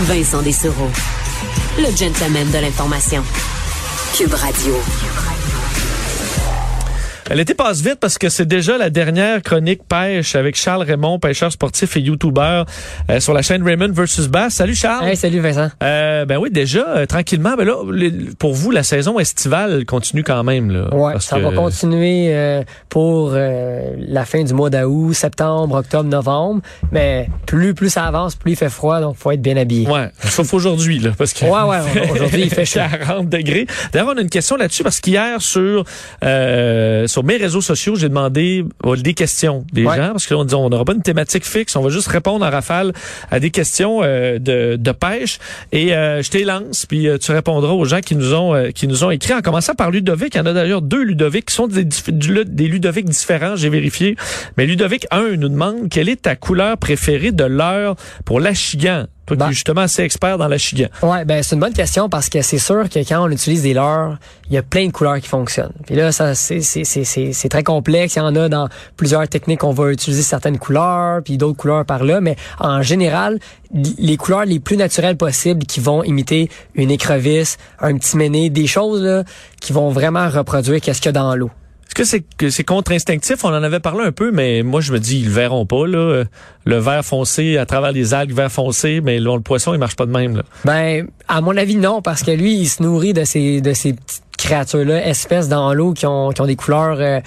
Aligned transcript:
Vincent 0.00 0.42
Dessereau, 0.42 0.90
le 1.78 1.96
gentleman 1.96 2.50
de 2.50 2.58
l'information. 2.58 3.22
Cube 4.16 4.34
Radio. 4.34 4.74
L'été 7.34 7.54
passe 7.54 7.80
vite 7.80 7.96
parce 7.98 8.18
que 8.18 8.28
c'est 8.28 8.44
déjà 8.44 8.76
la 8.76 8.90
dernière 8.90 9.42
chronique 9.42 9.80
pêche 9.88 10.34
avec 10.34 10.54
Charles 10.54 10.82
Raymond, 10.82 11.18
pêcheur 11.18 11.50
sportif 11.50 11.96
et 11.96 12.00
YouTuber 12.00 12.64
euh, 13.08 13.20
sur 13.20 13.32
la 13.32 13.40
chaîne 13.40 13.62
Raymond 13.62 13.92
versus 13.92 14.28
Bass. 14.28 14.52
Salut 14.52 14.74
Charles. 14.74 15.08
Hey, 15.08 15.16
salut 15.16 15.40
Vincent. 15.40 15.70
Euh, 15.82 16.26
ben 16.26 16.36
oui, 16.36 16.50
déjà 16.50 16.86
euh, 16.88 17.06
tranquillement. 17.06 17.54
Ben 17.56 17.64
là, 17.64 17.76
pour 18.38 18.52
vous, 18.52 18.70
la 18.70 18.82
saison 18.82 19.18
estivale 19.18 19.86
continue 19.86 20.22
quand 20.22 20.44
même 20.44 20.70
là. 20.70 20.94
Ouais, 20.94 21.14
ça 21.20 21.38
va 21.38 21.52
continuer 21.52 22.34
euh, 22.34 22.64
pour 22.90 23.30
euh, 23.32 23.94
la 23.96 24.26
fin 24.26 24.44
du 24.44 24.52
mois 24.52 24.68
d'août, 24.68 25.14
septembre, 25.14 25.76
octobre, 25.76 26.10
novembre. 26.10 26.60
Mais 26.90 27.30
plus 27.46 27.72
plus 27.72 27.88
ça 27.88 28.04
avance, 28.04 28.36
plus 28.36 28.52
il 28.52 28.56
fait 28.56 28.68
froid, 28.68 29.00
donc 29.00 29.16
faut 29.16 29.30
être 29.30 29.40
bien 29.40 29.56
habillé. 29.56 29.88
Ouais, 29.88 30.10
sauf 30.22 30.52
aujourd'hui 30.52 30.98
là, 30.98 31.12
parce 31.16 31.32
que 31.32 31.46
ouais 31.46 31.50
ouais, 31.50 32.10
aujourd'hui 32.10 32.42
il 32.42 32.50
fait 32.50 32.64
chaud. 32.66 32.80
40 33.06 33.30
degrés. 33.30 33.66
D'ailleurs, 33.90 34.12
on 34.14 34.18
a 34.18 34.20
une 34.20 34.28
question 34.28 34.56
là-dessus 34.56 34.82
parce 34.82 35.00
qu'hier 35.00 35.40
sur 35.40 35.86
sur 36.20 37.21
mes 37.22 37.36
réseaux 37.36 37.60
sociaux, 37.60 37.96
j'ai 37.96 38.08
demandé 38.08 38.64
des 38.98 39.14
questions 39.14 39.64
des 39.72 39.84
gens 39.84 40.12
parce 40.12 40.26
qu'on 40.26 40.46
on 40.54 40.70
n'aura 40.70 40.84
pas 40.84 40.94
une 40.94 41.02
thématique 41.02 41.44
fixe, 41.44 41.76
on 41.76 41.82
va 41.82 41.90
juste 41.90 42.08
répondre 42.08 42.44
en 42.44 42.50
rafale 42.50 42.92
à 43.30 43.40
des 43.40 43.50
questions 43.50 44.00
euh, 44.02 44.38
de, 44.38 44.76
de, 44.76 44.92
pêche. 44.92 45.38
Et 45.72 45.94
euh, 45.94 46.22
je 46.22 46.30
t'élance 46.30 46.86
puis 46.86 47.08
euh, 47.08 47.18
tu 47.18 47.32
répondras 47.32 47.72
aux 47.72 47.84
gens 47.84 48.00
qui 48.00 48.16
nous 48.16 48.34
ont 48.34 48.70
qui 48.74 48.86
nous 48.86 49.04
ont 49.04 49.10
écrit 49.10 49.34
en 49.34 49.40
commençant 49.40 49.74
par 49.74 49.90
Ludovic, 49.90 50.34
il 50.34 50.38
y 50.38 50.40
en 50.40 50.46
a 50.46 50.52
d'ailleurs 50.52 50.82
deux 50.82 51.02
Ludovic 51.02 51.46
qui 51.46 51.54
sont 51.54 51.66
des, 51.66 51.84
des 51.84 52.68
Ludovic 52.68 53.06
différents, 53.06 53.56
j'ai 53.56 53.68
vérifié. 53.68 54.16
Mais 54.56 54.66
Ludovic 54.66 55.06
1 55.10 55.36
nous 55.36 55.48
demande 55.48 55.88
quelle 55.88 56.08
est 56.08 56.22
ta 56.22 56.36
couleur 56.36 56.78
préférée 56.78 57.32
de 57.32 57.44
l'heure 57.44 57.96
pour 58.24 58.40
l'achigan? 58.40 59.06
Toi 59.36 59.48
qui 59.48 59.54
justement 59.54 59.82
assez 59.82 60.02
expert 60.02 60.38
dans 60.38 60.48
l'achigan. 60.48 60.88
Ouais, 61.02 61.24
ben 61.24 61.42
c'est 61.42 61.54
une 61.54 61.60
bonne 61.60 61.72
question 61.72 62.08
parce 62.08 62.28
que 62.28 62.42
c'est 62.42 62.58
sûr 62.58 62.88
que 62.88 62.98
quand 63.00 63.24
on 63.24 63.30
utilise 63.30 63.62
des 63.62 63.74
leurres, 63.74 64.18
il 64.48 64.54
y 64.54 64.58
a 64.58 64.62
plein 64.62 64.86
de 64.86 64.92
couleurs 64.92 65.20
qui 65.20 65.28
fonctionnent. 65.28 65.72
Puis 65.86 65.94
là, 65.94 66.12
ça 66.12 66.34
c'est 66.34 66.60
c'est 66.60 66.84
c'est 66.84 67.32
c'est 67.32 67.48
très 67.48 67.62
complexe. 67.62 68.16
Il 68.16 68.18
y 68.18 68.22
en 68.22 68.34
a 68.36 68.48
dans 68.48 68.68
plusieurs 68.96 69.26
techniques. 69.28 69.64
On 69.64 69.72
va 69.72 69.92
utiliser 69.92 70.22
certaines 70.22 70.58
couleurs, 70.58 71.22
puis 71.22 71.36
d'autres 71.38 71.56
couleurs 71.56 71.84
par 71.84 72.04
là. 72.04 72.20
Mais 72.20 72.36
en 72.58 72.82
général, 72.82 73.38
les 73.72 74.16
couleurs 74.16 74.44
les 74.44 74.60
plus 74.60 74.76
naturelles 74.76 75.16
possibles 75.16 75.64
qui 75.64 75.80
vont 75.80 76.02
imiter 76.04 76.50
une 76.74 76.90
écrevisse, 76.90 77.56
un 77.80 77.96
petit 77.96 78.16
méné, 78.16 78.50
des 78.50 78.66
choses 78.66 79.02
là, 79.02 79.24
qui 79.60 79.72
vont 79.72 79.90
vraiment 79.90 80.28
reproduire 80.28 80.80
qu'est-ce 80.80 81.00
qu'il 81.00 81.08
y 81.08 81.10
a 81.10 81.12
dans 81.12 81.34
l'eau. 81.34 81.50
Est-ce 81.92 81.98
que 81.98 82.04
c'est 82.08 82.24
que 82.38 82.48
c'est 82.48 82.64
contre-instinctif? 82.64 83.44
On 83.44 83.50
en 83.50 83.62
avait 83.62 83.78
parlé 83.78 84.02
un 84.06 84.12
peu, 84.12 84.30
mais 84.32 84.62
moi, 84.62 84.80
je 84.80 84.94
me 84.94 84.98
dis, 84.98 85.18
ils 85.18 85.26
le 85.26 85.30
verront 85.30 85.66
pas, 85.66 85.86
là. 85.86 86.24
Le 86.64 86.78
vert 86.78 87.04
foncé 87.04 87.58
à 87.58 87.66
travers 87.66 87.92
les 87.92 88.14
algues 88.14 88.32
vert 88.32 88.50
foncé, 88.50 89.02
mais 89.02 89.20
le 89.20 89.40
poisson, 89.40 89.74
il 89.74 89.78
marche 89.78 89.96
pas 89.96 90.06
de 90.06 90.10
même, 90.10 90.38
là. 90.38 90.42
Ben, 90.64 91.06
à 91.28 91.42
mon 91.42 91.54
avis, 91.54 91.76
non, 91.76 92.00
parce 92.00 92.22
que 92.22 92.30
lui, 92.30 92.54
il 92.54 92.66
se 92.66 92.82
nourrit 92.82 93.12
de 93.12 93.24
ces, 93.24 93.60
de 93.60 93.74
ces 93.74 93.92
petites 93.92 94.22
créatures-là, 94.38 95.06
espèces 95.06 95.50
dans 95.50 95.74
l'eau 95.74 95.92
qui 95.92 96.06
ont, 96.06 96.30
qui 96.30 96.40
ont 96.40 96.46
des 96.46 96.56
couleurs, 96.56 96.96
euh, 96.98 97.20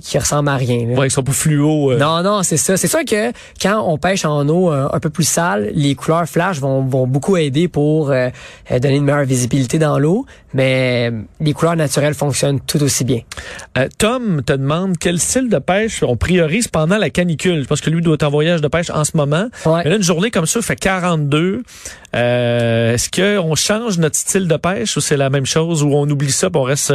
qui 0.00 0.18
ressemble 0.18 0.48
à 0.48 0.56
rien. 0.56 0.86
Là. 0.86 0.98
Ouais, 0.98 1.06
ils 1.06 1.10
sont 1.10 1.22
pas 1.22 1.32
fluo. 1.32 1.92
Euh. 1.92 1.98
Non, 1.98 2.22
non, 2.22 2.42
c'est 2.42 2.56
ça. 2.56 2.76
C'est 2.76 2.88
sûr 2.88 3.04
que 3.04 3.32
quand 3.60 3.84
on 3.86 3.98
pêche 3.98 4.24
en 4.24 4.48
eau 4.48 4.72
euh, 4.72 4.88
un 4.92 5.00
peu 5.00 5.10
plus 5.10 5.24
sale, 5.28 5.70
les 5.74 5.94
couleurs 5.94 6.26
flash 6.26 6.58
vont, 6.60 6.82
vont 6.82 7.06
beaucoup 7.06 7.36
aider 7.36 7.68
pour 7.68 8.10
euh, 8.10 8.28
donner 8.70 8.96
une 8.96 9.04
meilleure 9.04 9.24
visibilité 9.24 9.78
dans 9.78 9.98
l'eau, 9.98 10.26
mais 10.54 11.12
les 11.40 11.52
couleurs 11.52 11.76
naturelles 11.76 12.14
fonctionnent 12.14 12.60
tout 12.60 12.82
aussi 12.82 13.04
bien. 13.04 13.20
Tom 13.98 14.42
te 14.42 14.52
demande 14.52 14.98
quel 14.98 15.18
style 15.18 15.48
de 15.48 15.58
pêche 15.58 16.02
on 16.02 16.16
priorise 16.16 16.68
pendant 16.68 16.98
la 16.98 17.10
canicule. 17.10 17.66
Parce 17.66 17.80
que 17.80 17.90
lui 17.90 18.02
doit 18.02 18.14
être 18.14 18.22
en 18.22 18.30
voyage 18.30 18.60
de 18.60 18.68
pêche 18.68 18.90
en 18.90 19.04
ce 19.04 19.16
moment. 19.16 19.48
Ouais. 19.66 19.82
Mais 19.84 19.90
là, 19.90 19.96
une 19.96 20.02
journée 20.02 20.30
comme 20.30 20.46
ça 20.46 20.60
fait 20.62 20.76
42. 20.76 21.62
Est-ce 22.12 23.10
qu'on 23.10 23.54
change 23.54 23.98
notre 23.98 24.16
style 24.16 24.48
de 24.48 24.56
pêche 24.56 24.96
ou 24.96 25.00
c'est 25.00 25.16
la 25.16 25.30
même 25.30 25.46
chose 25.46 25.82
ou 25.82 25.92
on 25.92 26.08
oublie 26.08 26.30
ça 26.30 26.48
on 26.54 26.62
reste 26.62 26.92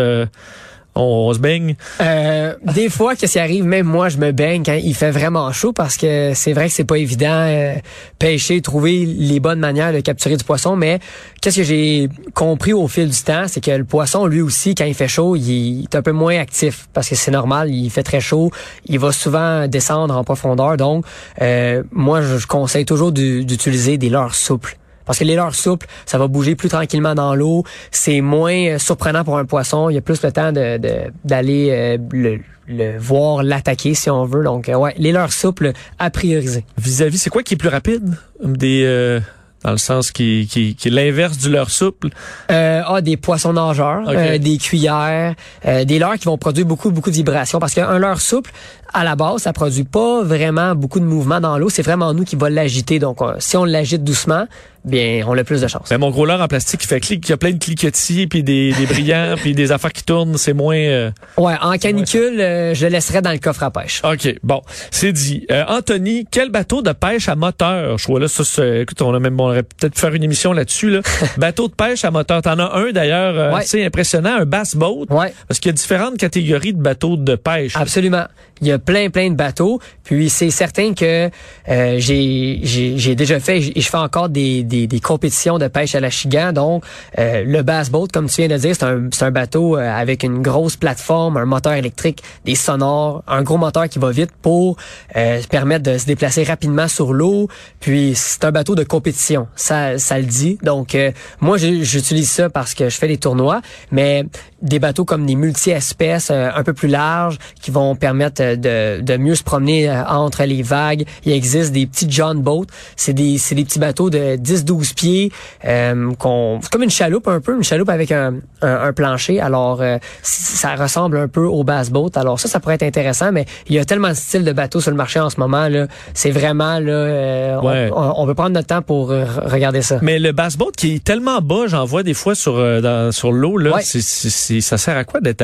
on, 0.98 1.34
se 1.34 1.40
baigne? 1.40 1.76
Euh, 2.02 2.54
des 2.64 2.90
fois, 2.90 3.16
que 3.16 3.28
ça 3.28 3.42
arrive, 3.42 3.64
même 3.66 3.86
moi, 3.86 4.10
je 4.10 4.18
me 4.18 4.32
baigne 4.32 4.64
quand 4.64 4.74
il 4.82 4.96
fait 4.96 5.12
vraiment 5.12 5.52
chaud 5.52 5.74
parce 5.74 5.98
que 5.98 6.32
c'est 6.34 6.54
vrai 6.54 6.68
que 6.68 6.74
c'est 6.74 6.86
pas 6.86 6.98
évident 6.98 7.28
euh, 7.32 7.76
pêcher, 8.20 8.62
trouver 8.62 9.06
les 9.06 9.40
bonnes 9.40 9.60
manières 9.60 9.94
de 9.94 10.00
capturer 10.00 10.38
du 10.38 10.44
poisson. 10.44 10.76
Mais 10.76 11.00
qu'est-ce 11.42 11.58
que 11.58 11.64
j'ai 11.64 12.10
compris 12.34 12.74
au 12.74 12.88
fil 12.88 13.10
du 13.10 13.22
temps, 13.22 13.46
c'est 13.48 13.64
que 13.64 13.72
le 13.72 13.86
poisson, 13.86 14.26
lui 14.26 14.42
aussi, 14.42 14.76
quand 14.76 14.86
il 14.86 14.94
fait 14.94 15.08
chaud, 15.08 15.36
il 15.36 15.84
est 15.84 15.96
un 15.96 16.02
peu 16.02 16.12
moins 16.12 16.38
actif 16.40 16.88
parce 16.94 17.10
que 17.10 17.16
c'est 17.16 17.32
normal, 17.32 17.70
il 17.70 17.90
fait 17.90 18.04
très 18.04 18.22
chaud, 18.22 18.52
il 18.86 19.00
va 19.00 19.12
souvent 19.12 19.68
descendre 19.68 20.16
en 20.16 20.24
profondeur. 20.24 20.78
Donc, 20.78 21.06
euh, 21.42 21.84
moi, 21.92 22.22
je 22.22 22.46
conseille 22.46 22.86
toujours 22.86 23.12
d'utiliser 23.12 23.98
des 23.98 24.10
leurres 24.10 24.36
souples. 24.36 24.78
Parce 25.08 25.18
que 25.20 25.24
les 25.24 25.36
leurres 25.36 25.56
souples, 25.56 25.88
ça 26.06 26.18
va 26.18 26.28
bouger 26.28 26.56
plus 26.56 26.70
tranquillement 26.70 27.16
dans 27.16 27.34
l'eau. 27.34 27.64
C'est 27.92 28.22
moins 28.22 28.68
euh, 28.68 28.78
surprenant 28.78 29.24
pour 29.24 29.38
un 29.38 29.46
poisson. 29.46 29.90
Il 29.90 29.96
y 29.96 29.98
a 29.98 30.02
plus 30.02 30.22
le 30.22 30.32
temps 30.32 30.52
de, 30.52 30.80
d'aller 31.24 31.70
euh, 31.72 31.98
le, 32.12 32.40
le, 32.68 32.98
voir 32.98 33.42
l'attaquer 33.42 33.94
si 33.96 34.10
on 34.10 34.26
veut. 34.26 34.44
Donc, 34.44 34.70
euh, 34.70 34.76
ouais, 34.76 34.94
les 34.98 35.12
leurres 35.12 35.34
souples 35.34 35.72
à 35.98 36.10
prioriser. 36.10 36.66
Vis-à-vis, 36.78 37.18
c'est 37.18 37.30
quoi 37.30 37.42
qui 37.42 37.56
est 37.56 37.58
plus 37.58 37.70
rapide? 37.70 38.16
Des 38.44 39.22
dans 39.64 39.72
le 39.72 39.78
sens 39.78 40.12
qui, 40.12 40.48
qui, 40.50 40.76
qui 40.76 40.88
est 40.88 40.92
l'inverse 40.92 41.38
du 41.40 41.50
leurre 41.50 41.72
souple? 41.72 42.10
Euh, 42.52 42.84
ah, 42.86 43.02
des 43.02 43.18
poissons 43.18 43.54
nageurs, 43.54 44.08
des 44.40 44.58
cuillères, 44.60 45.34
des 45.66 46.00
leurres 46.00 46.18
qui 46.20 46.26
vont 46.26 46.38
produire 46.38 46.66
beaucoup, 46.66 46.92
beaucoup 46.92 47.10
de 47.10 47.16
vibrations. 47.16 47.60
Parce 47.60 47.74
qu'un 47.74 47.98
leurre 47.98 48.22
souple, 48.22 48.52
à 48.94 49.04
la 49.04 49.16
base, 49.16 49.42
ça 49.42 49.54
produit 49.54 49.84
pas 49.84 50.22
vraiment 50.24 50.76
beaucoup 50.76 51.00
de 51.00 51.06
mouvement 51.06 51.42
dans 51.42 51.58
l'eau. 51.58 51.70
C'est 51.70 51.82
vraiment 51.82 52.14
nous 52.14 52.24
qui 52.24 52.36
va 52.36 52.52
l'agiter. 52.52 53.00
Donc, 53.00 53.20
si 53.40 53.58
on 53.58 53.66
l'agite 53.66 54.04
doucement, 54.04 54.46
bien, 54.88 55.24
on 55.28 55.38
a 55.38 55.44
plus 55.44 55.62
de 55.62 55.68
chance. 55.68 55.88
Mais 55.92 55.98
mon 55.98 56.10
gros 56.10 56.26
leurre 56.26 56.42
en 56.42 56.48
plastique 56.48 56.82
qui 56.82 56.88
fait 56.88 57.00
clic, 57.00 57.24
qui 57.24 57.34
a 57.34 57.38
plein 57.38 57.52
de 57.52 57.58
cliquetis, 57.58 58.28
puis 58.28 58.44
des, 58.44 58.74
des 58.74 58.86
brillants, 58.86 59.36
puis 59.38 59.54
des 59.54 59.72
affaires 59.72 59.94
qui 59.94 60.04
tournent, 60.04 60.38
c'est 60.38 60.54
moins... 60.54 60.78
Euh, 60.78 61.12
ouais, 61.38 61.56
en 61.62 61.78
canicule, 61.78 62.40
euh, 62.40 62.74
je 62.74 62.88
laisserai 62.88 63.22
dans 63.22 63.32
le 63.32 63.40
coffre 63.40 63.64
à 63.64 63.72
pêche. 63.72 64.02
OK, 64.04 64.36
bon, 64.44 64.62
c'est 64.92 65.12
dit. 65.12 65.46
Euh, 65.52 65.64
Anthony, 65.68 66.26
quel 66.30 66.50
bateau 66.50 66.82
de 66.82 66.92
pêche 66.92 67.30
à 67.30 67.36
moteur? 67.36 67.98
Je 67.98 68.08
vois 68.08 68.20
là, 68.20 68.28
ça, 68.28 68.44
écoute, 68.80 69.02
on 69.02 69.14
a 69.14 69.20
même, 69.20 69.40
on 69.40 69.46
aurait 69.46 69.64
peut-être 69.64 69.98
faire 69.98 70.14
une 70.14 70.24
émission 70.24 70.54
là-dessus, 70.54 70.90
là. 70.90 71.02
bateau 71.38 71.68
de 71.68 71.74
pêche 71.74 72.06
à 72.06 72.12
moteur. 72.12 72.42
T'en 72.42 72.60
as 72.60 72.78
un, 72.78 72.92
d'ailleurs, 72.92 73.54
ouais. 73.54 73.62
assez 73.62 73.84
impressionnant, 73.84 74.38
un 74.40 74.46
bass 74.46 74.76
boat. 74.76 75.06
Ouais. 75.10 75.34
Parce 75.48 75.60
qu'il 75.60 75.70
y 75.70 75.74
a 75.74 75.74
différentes 75.74 76.18
catégories 76.18 76.74
de 76.74 76.82
bateaux 76.82 77.18
de 77.18 77.36
pêche. 77.36 77.76
Absolument. 77.76 78.26
Il 78.62 78.68
y 78.68 78.72
a 78.72 78.80
plein, 78.80 79.10
plein 79.10 79.30
de 79.30 79.36
bateaux. 79.36 79.80
Puis 80.04 80.30
c'est 80.30 80.50
certain 80.50 80.94
que 80.94 81.30
euh, 81.70 81.96
j'ai, 82.00 82.60
j'ai, 82.64 83.16
déjà 83.16 83.40
fait 83.40 83.58
et 83.58 83.82
je 83.82 83.90
fais 83.90 83.98
encore 83.98 84.30
des, 84.30 84.64
des, 84.64 84.77
des, 84.86 85.00
compétitions 85.00 85.58
de 85.58 85.68
pêche 85.68 85.96
à 85.96 86.00
la 86.00 86.10
chigan. 86.10 86.52
Donc, 86.54 86.84
euh, 87.18 87.44
le 87.46 87.62
bass 87.64 87.90
boat, 87.90 88.08
comme 88.14 88.28
tu 88.28 88.42
viens 88.42 88.56
de 88.56 88.60
dire, 88.60 88.76
c'est 88.76 88.86
un, 88.86 89.10
un 89.22 89.32
bateau 89.32 89.78
euh, 89.78 89.90
avec 89.90 90.24
une 90.24 90.42
grosse 90.42 90.76
plateforme, 90.76 91.38
un 91.38 91.46
moteur 91.46 91.74
électrique, 91.74 92.22
des 92.46 92.56
sonores, 92.56 93.24
un 93.28 93.42
gros 93.42 93.58
moteur 93.58 93.90
qui 93.90 94.00
va 94.00 94.12
vite 94.12 94.32
pour 94.42 94.78
euh, 95.16 95.42
permettre 95.50 95.92
de 95.92 95.98
se 95.98 96.06
déplacer 96.06 96.44
rapidement 96.44 96.88
sur 96.88 97.14
l'eau. 97.14 97.48
Puis 97.80 98.14
c'est 98.16 98.44
un 98.46 98.52
bateau 98.52 98.76
de 98.76 98.84
compétition, 98.84 99.48
ça, 99.56 99.98
ça 99.98 100.20
le 100.20 100.26
dit. 100.26 100.58
Donc, 100.62 100.94
euh, 100.96 101.12
moi, 101.42 101.58
j'utilise 101.58 102.30
ça 102.30 102.50
parce 102.50 102.74
que 102.74 102.90
je 102.90 102.98
fais 102.98 103.08
des 103.08 103.18
tournois, 103.18 103.62
mais 103.92 104.26
des 104.62 104.80
bateaux 104.80 105.06
comme 105.06 105.26
des 105.26 105.36
multi-espèces 105.36 106.32
un 106.32 106.64
peu 106.64 106.74
plus 106.74 106.88
larges 106.88 107.38
qui 107.62 107.72
vont 107.72 107.96
permettre 107.96 108.56
de, 108.56 109.02
de 109.02 109.18
mieux 109.18 109.36
se 109.36 109.44
promener 109.44 109.90
euh, 109.90 110.04
entre 110.06 110.44
les 110.44 110.62
vagues. 110.62 111.06
Il 111.26 111.32
existe 111.32 111.72
des 111.72 111.86
petits 111.86 112.08
John 112.10 112.42
Boat. 112.42 112.66
C'est 112.96 113.14
des, 113.14 113.40
des 113.52 113.64
petits 113.64 113.80
bateaux 113.80 114.10
de 114.10 114.36
10-12 114.68 114.94
pieds. 114.94 115.32
Euh, 115.66 116.14
qu'on, 116.20 116.60
c'est 116.62 116.72
comme 116.72 116.84
une 116.84 116.90
chaloupe 116.90 117.28
un 117.28 117.40
peu, 117.40 117.56
une 117.56 117.64
chaloupe 117.64 117.90
avec 117.90 118.12
un, 118.12 118.36
un, 118.62 118.94
plancher. 118.94 119.40
Alors, 119.40 119.82
euh, 119.82 119.98
ça 120.22 120.76
ressemble 120.76 121.18
un 121.18 121.28
peu 121.28 121.46
au 121.46 121.64
bass 121.64 121.90
boat. 121.90 122.12
Alors 122.16 122.40
ça, 122.40 122.48
ça 122.48 122.60
pourrait 122.60 122.76
être 122.76 122.84
intéressant, 122.84 123.32
mais 123.32 123.46
il 123.68 123.76
y 123.76 123.80
a 123.80 123.86
tellement 123.86 124.10
de 124.10 124.14
styles 124.14 124.44
de 124.44 124.52
bateaux 124.52 124.82
sur 124.82 124.92
le 124.92 124.98
marché 124.98 125.20
en 125.20 125.30
ce 125.30 125.40
moment. 125.40 125.68
Là, 125.68 125.88
c'est 126.14 126.32
vraiment 126.32 126.80
là, 126.80 126.92
euh, 126.92 127.92
on, 127.92 128.14
on, 128.18 128.26
peut 128.26 128.36
prendre 128.36 128.52
notre 128.52 128.68
temps 128.68 128.82
pour 128.82 129.10
regarder 129.10 129.82
ça. 129.82 130.00
Mais 130.02 130.20
le 130.20 130.32
bass 130.32 130.58
boat 130.58 130.72
qui 130.76 130.96
est 130.96 131.04
tellement 131.04 131.40
bas, 131.42 131.68
j'en 131.68 131.86
vois 131.86 132.04
des 132.04 132.14
fois 132.14 132.36
sur 132.36 132.56
dans, 132.82 133.12
sur 133.12 133.32
l'eau 133.32 133.58
là. 133.58 133.80
Ça 133.82 134.78
sert 134.78 134.98
à 134.98 135.04
quoi 135.04 135.22
d'être 135.22 135.44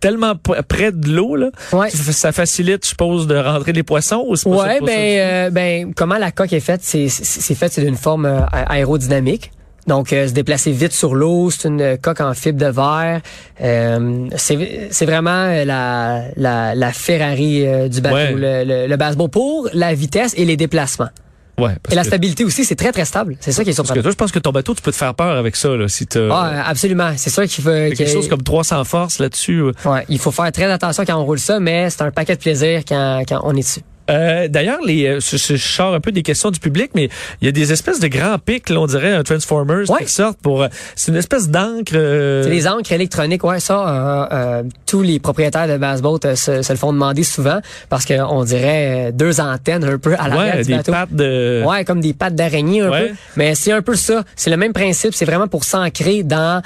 tellement 0.00 0.34
près 0.68 0.92
de 0.92 1.10
l'eau 1.10 1.36
là? 1.36 1.50
Ouais. 1.72 1.90
Ça 1.90 2.32
facilite, 2.32 2.84
je 2.84 2.90
suppose, 2.90 3.26
de 3.26 3.36
rentrer 3.36 3.72
les 3.72 3.82
poissons 3.82 4.24
ou 4.26 4.34
Ouais, 4.44 4.80
ben, 4.80 5.18
euh, 5.18 5.50
ben, 5.50 5.92
comment 5.94 6.18
la 6.18 6.30
coque 6.30 6.52
est 6.52 6.60
faite, 6.60 6.80
c'est, 6.82 7.08
fait, 7.08 7.72
c'est 7.72 7.84
d'une 7.84 7.96
forme 7.96 8.26
euh, 8.26 8.33
aérodynamique. 8.52 9.50
Donc, 9.86 10.14
euh, 10.14 10.26
se 10.26 10.32
déplacer 10.32 10.72
vite 10.72 10.92
sur 10.92 11.14
l'eau, 11.14 11.50
c'est 11.50 11.68
une 11.68 11.98
coque 11.98 12.22
en 12.22 12.32
fibre 12.32 12.58
de 12.58 12.70
verre. 12.70 13.20
Euh, 13.60 14.28
c'est 14.36 15.04
vraiment 15.04 15.46
la, 15.64 16.22
la, 16.36 16.74
la 16.74 16.92
Ferrari 16.92 17.66
du 17.90 18.00
bateau, 18.00 18.36
le, 18.36 18.64
le, 18.64 18.86
le 18.86 18.96
baseball 18.96 19.28
pour 19.28 19.68
la 19.74 19.92
vitesse 19.92 20.32
et 20.38 20.44
les 20.46 20.56
déplacements. 20.56 21.10
Ouais, 21.58 21.72
et 21.90 21.94
la 21.94 22.02
stabilité 22.02 22.44
aussi, 22.44 22.64
c'est 22.64 22.74
très 22.74 22.90
très 22.90 23.04
stable. 23.04 23.36
C'est 23.38 23.52
ça 23.52 23.62
qui 23.62 23.70
est 23.70 23.74
surprenant. 23.74 23.94
Parce 23.94 23.98
que 24.00 24.02
toi, 24.02 24.10
je 24.10 24.16
pense 24.16 24.32
que 24.32 24.38
ton 24.40 24.50
bateau, 24.50 24.74
tu 24.74 24.82
peux 24.82 24.90
te 24.90 24.96
faire 24.96 25.14
peur 25.14 25.36
avec 25.36 25.54
ça, 25.54 25.68
là, 25.76 25.86
si 25.86 26.06
Ah, 26.30 26.64
absolument. 26.66 27.12
C'est 27.16 27.30
ça 27.30 27.46
qu'il 27.46 27.62
faut. 27.62 27.70
Quelque 27.70 28.06
chose 28.06 28.28
comme 28.28 28.42
300 28.42 28.82
forces 28.84 29.20
là-dessus. 29.20 29.62
Ouais, 29.84 30.04
il 30.08 30.18
faut 30.18 30.32
faire 30.32 30.50
très 30.50 30.64
attention 30.70 31.04
quand 31.06 31.16
on 31.16 31.24
roule 31.24 31.38
ça, 31.38 31.60
mais 31.60 31.90
c'est 31.90 32.02
un 32.02 32.10
paquet 32.10 32.34
de 32.34 32.40
plaisir 32.40 32.80
quand, 32.88 33.22
quand 33.28 33.40
on 33.44 33.52
est 33.52 33.60
dessus. 33.60 33.82
Euh, 34.10 34.48
D'ailleurs, 34.48 34.80
les, 34.84 35.06
euh, 35.06 35.20
je, 35.20 35.36
je 35.36 35.56
sors 35.56 35.94
un 35.94 36.00
peu 36.00 36.12
des 36.12 36.22
questions 36.22 36.50
du 36.50 36.60
public, 36.60 36.90
mais 36.94 37.08
il 37.40 37.46
y 37.46 37.48
a 37.48 37.52
des 37.52 37.72
espèces 37.72 38.00
de 38.00 38.08
grands 38.08 38.38
pics, 38.38 38.68
là, 38.68 38.80
on 38.80 38.86
dirait 38.86 39.12
un 39.14 39.22
Transformers 39.22 39.88
Ouais. 39.90 40.04
qui 40.04 40.12
sortent 40.12 40.38
pour. 40.40 40.62
euh, 40.62 40.68
C'est 40.96 41.10
une 41.12 41.16
espèce 41.18 41.48
d'encre. 41.48 41.92
euh, 41.94 42.42
C'est 42.42 42.50
Les 42.50 42.66
encres 42.68 42.92
électroniques, 42.92 43.44
ouais, 43.44 43.60
ça, 43.60 44.28
euh, 44.32 44.62
tous 44.86 45.02
les 45.02 45.18
propriétaires 45.18 45.66
de 45.66 45.72
euh, 45.82 46.36
se, 46.36 46.62
se 46.62 46.72
le 46.72 46.78
font 46.78 46.92
demander 46.92 47.22
souvent 47.24 47.60
parce 47.88 48.04
qu'on 48.04 48.44
dirait 48.44 49.12
deux 49.12 49.40
antennes 49.40 49.84
un 49.84 49.98
peu 49.98 50.14
à 50.18 50.28
l'arrière 50.28 50.56
ouais, 50.56 50.62
du 50.62 50.70
des 50.70 50.76
bateau. 50.76 50.92
pattes 50.92 51.12
de. 51.14 51.62
Ouais, 51.66 51.84
comme 51.84 52.00
des 52.00 52.12
pattes 52.12 52.34
d'araignée 52.34 52.82
un 52.82 52.90
Ouais. 52.90 53.08
peu. 53.08 53.14
Mais 53.36 53.54
c'est 53.54 53.72
un 53.72 53.82
peu 53.82 53.94
ça. 53.96 54.22
C'est 54.36 54.50
le 54.50 54.56
même 54.56 54.72
principe. 54.72 55.14
C'est 55.14 55.24
vraiment 55.24 55.48
pour 55.48 55.64
s'ancrer 55.64 56.22
dans 56.22 56.62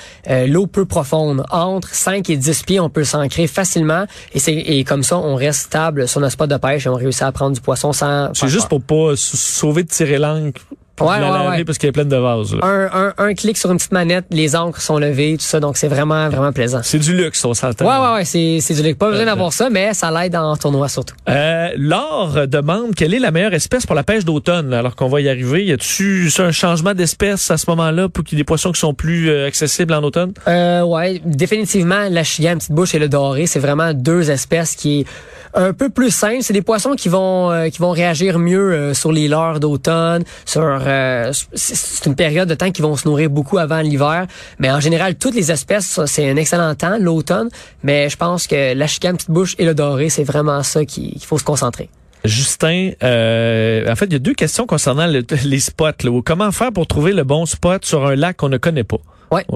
l'eau 0.46 0.66
peu 0.66 0.84
profonde. 0.84 1.44
Entre 1.50 1.94
5 1.94 2.28
et 2.30 2.36
10 2.36 2.62
pieds, 2.64 2.80
on 2.80 2.90
peut 2.90 3.04
s'ancrer 3.04 3.46
facilement. 3.46 4.04
Et, 4.34 4.38
c'est, 4.38 4.54
et 4.54 4.84
comme 4.84 5.02
ça, 5.02 5.18
on 5.18 5.34
reste 5.36 5.60
stable 5.66 6.08
sur 6.08 6.20
notre 6.20 6.32
spot 6.32 6.50
de 6.50 6.56
pêche 6.56 6.86
et 6.86 6.88
on 6.88 6.94
réussit 6.94 7.22
à 7.22 7.27
prendre 7.32 7.54
du 7.54 7.60
poisson 7.60 7.92
sans... 7.92 8.32
C'est 8.34 8.48
juste 8.48 8.68
pour 8.68 8.82
pas 8.82 9.16
sauver 9.16 9.82
de 9.84 9.88
tirer 9.88 10.18
l'encre. 10.18 10.60
Pour 10.98 11.08
Ouais, 11.08 11.20
la 11.20 11.30
ouais, 11.30 11.38
laver 11.38 11.56
ouais. 11.58 11.64
parce 11.64 11.78
qu'elle 11.78 11.88
est 11.88 11.92
pleine 11.92 12.08
de 12.08 12.16
vases. 12.16 12.54
Un, 12.62 12.88
un, 12.92 13.14
un 13.16 13.34
clic 13.34 13.56
sur 13.56 13.70
une 13.70 13.78
petite 13.78 13.92
manette, 13.92 14.26
les 14.30 14.54
encres 14.56 14.80
sont 14.80 14.98
levées, 14.98 15.36
tout 15.38 15.44
ça. 15.44 15.60
Donc, 15.60 15.76
c'est 15.76 15.88
vraiment, 15.88 16.28
vraiment 16.28 16.52
plaisant. 16.52 16.80
C'est 16.82 16.98
du 16.98 17.14
luxe, 17.16 17.42
on 17.44 17.54
s'entend. 17.54 17.86
Ouais, 17.86 18.06
ouais, 18.08 18.14
ouais, 18.16 18.24
c'est, 18.24 18.58
c'est 18.60 18.74
du 18.74 18.82
luxe. 18.82 18.98
Pas 18.98 19.08
besoin 19.10 19.22
Euh, 19.22 19.26
d'avoir 19.26 19.52
ça, 19.52 19.70
mais 19.70 19.94
ça 19.94 20.10
l'aide 20.10 20.36
en 20.36 20.56
tournoi 20.56 20.88
surtout. 20.88 21.14
Euh, 21.28 21.68
Laure 21.76 22.46
demande 22.48 22.94
quelle 22.94 23.14
est 23.14 23.18
la 23.18 23.30
meilleure 23.30 23.54
espèce 23.54 23.86
pour 23.86 23.94
la 23.94 24.02
pêche 24.02 24.24
d'automne, 24.24 24.72
alors 24.74 24.96
qu'on 24.96 25.08
va 25.08 25.20
y 25.20 25.28
arriver. 25.28 25.64
Y 25.64 25.72
a-tu 25.72 26.30
un 26.38 26.50
changement 26.52 26.94
d'espèce 26.94 27.50
à 27.50 27.56
ce 27.56 27.64
moment-là 27.70 28.08
pour 28.08 28.24
qu'il 28.24 28.36
y 28.36 28.40
ait 28.40 28.42
des 28.42 28.46
poissons 28.46 28.72
qui 28.72 28.80
sont 28.80 28.94
plus 28.94 29.30
euh, 29.30 29.46
accessibles 29.46 29.94
en 29.94 30.02
automne? 30.02 30.32
Euh, 30.48 30.82
ouais, 30.82 31.20
définitivement, 31.24 32.08
la 32.10 32.24
chigan, 32.24 32.56
petite 32.56 32.72
bouche 32.72 32.94
et 32.94 32.98
le 32.98 33.08
doré, 33.08 33.46
c'est 33.46 33.60
vraiment 33.60 33.92
deux 33.94 34.30
espèces 34.30 34.74
qui 34.74 35.00
est 35.00 35.06
un 35.54 35.72
peu 35.72 35.88
plus 35.88 36.10
simples. 36.10 36.42
C'est 36.42 36.52
des 36.52 36.62
poissons 36.62 36.94
qui 36.94 37.08
vont 37.08 37.50
euh, 37.50 37.68
qui 37.70 37.78
vont 37.78 37.90
réagir 37.90 38.38
mieux 38.38 38.72
euh, 38.72 38.94
sur 38.94 39.12
les 39.12 39.28
leurres 39.28 39.60
d'automne, 39.60 40.22
sur 40.44 40.62
euh, 40.88 41.32
c'est 41.54 42.06
une 42.06 42.14
période 42.16 42.48
de 42.48 42.54
temps 42.54 42.70
qui 42.70 42.82
vont 42.82 42.96
se 42.96 43.06
nourrir 43.06 43.30
beaucoup 43.30 43.58
avant 43.58 43.80
l'hiver. 43.80 44.26
Mais 44.58 44.70
en 44.70 44.80
général, 44.80 45.14
toutes 45.16 45.34
les 45.34 45.50
espèces, 45.52 46.00
c'est 46.06 46.28
un 46.30 46.36
excellent 46.36 46.74
temps, 46.74 46.96
l'automne. 46.98 47.48
Mais 47.82 48.08
je 48.08 48.16
pense 48.16 48.46
que 48.46 48.74
la 48.74 48.86
chigan, 48.86 49.12
petite 49.14 49.30
bouche 49.30 49.54
et 49.58 49.64
le 49.64 49.74
doré, 49.74 50.08
c'est 50.08 50.24
vraiment 50.24 50.62
ça 50.62 50.84
qui- 50.84 51.12
qu'il 51.12 51.24
faut 51.26 51.38
se 51.38 51.44
concentrer. 51.44 51.88
Justin, 52.24 52.90
euh, 53.04 53.90
en 53.90 53.94
fait, 53.94 54.06
il 54.06 54.12
y 54.12 54.16
a 54.16 54.18
deux 54.18 54.34
questions 54.34 54.66
concernant 54.66 55.06
le- 55.06 55.24
les 55.44 55.60
spots. 55.60 56.02
Là, 56.02 56.20
comment 56.24 56.50
faire 56.50 56.72
pour 56.72 56.86
trouver 56.86 57.12
le 57.12 57.22
bon 57.24 57.46
spot 57.46 57.84
sur 57.84 58.06
un 58.06 58.16
lac 58.16 58.36
qu'on 58.38 58.48
ne 58.48 58.58
connaît 58.58 58.84
pas? 58.84 58.98
Ouais. 59.30 59.46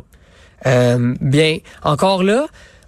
Euh, 0.67 1.15
bien, 1.21 1.59
encore 1.83 2.23
là, 2.23 2.47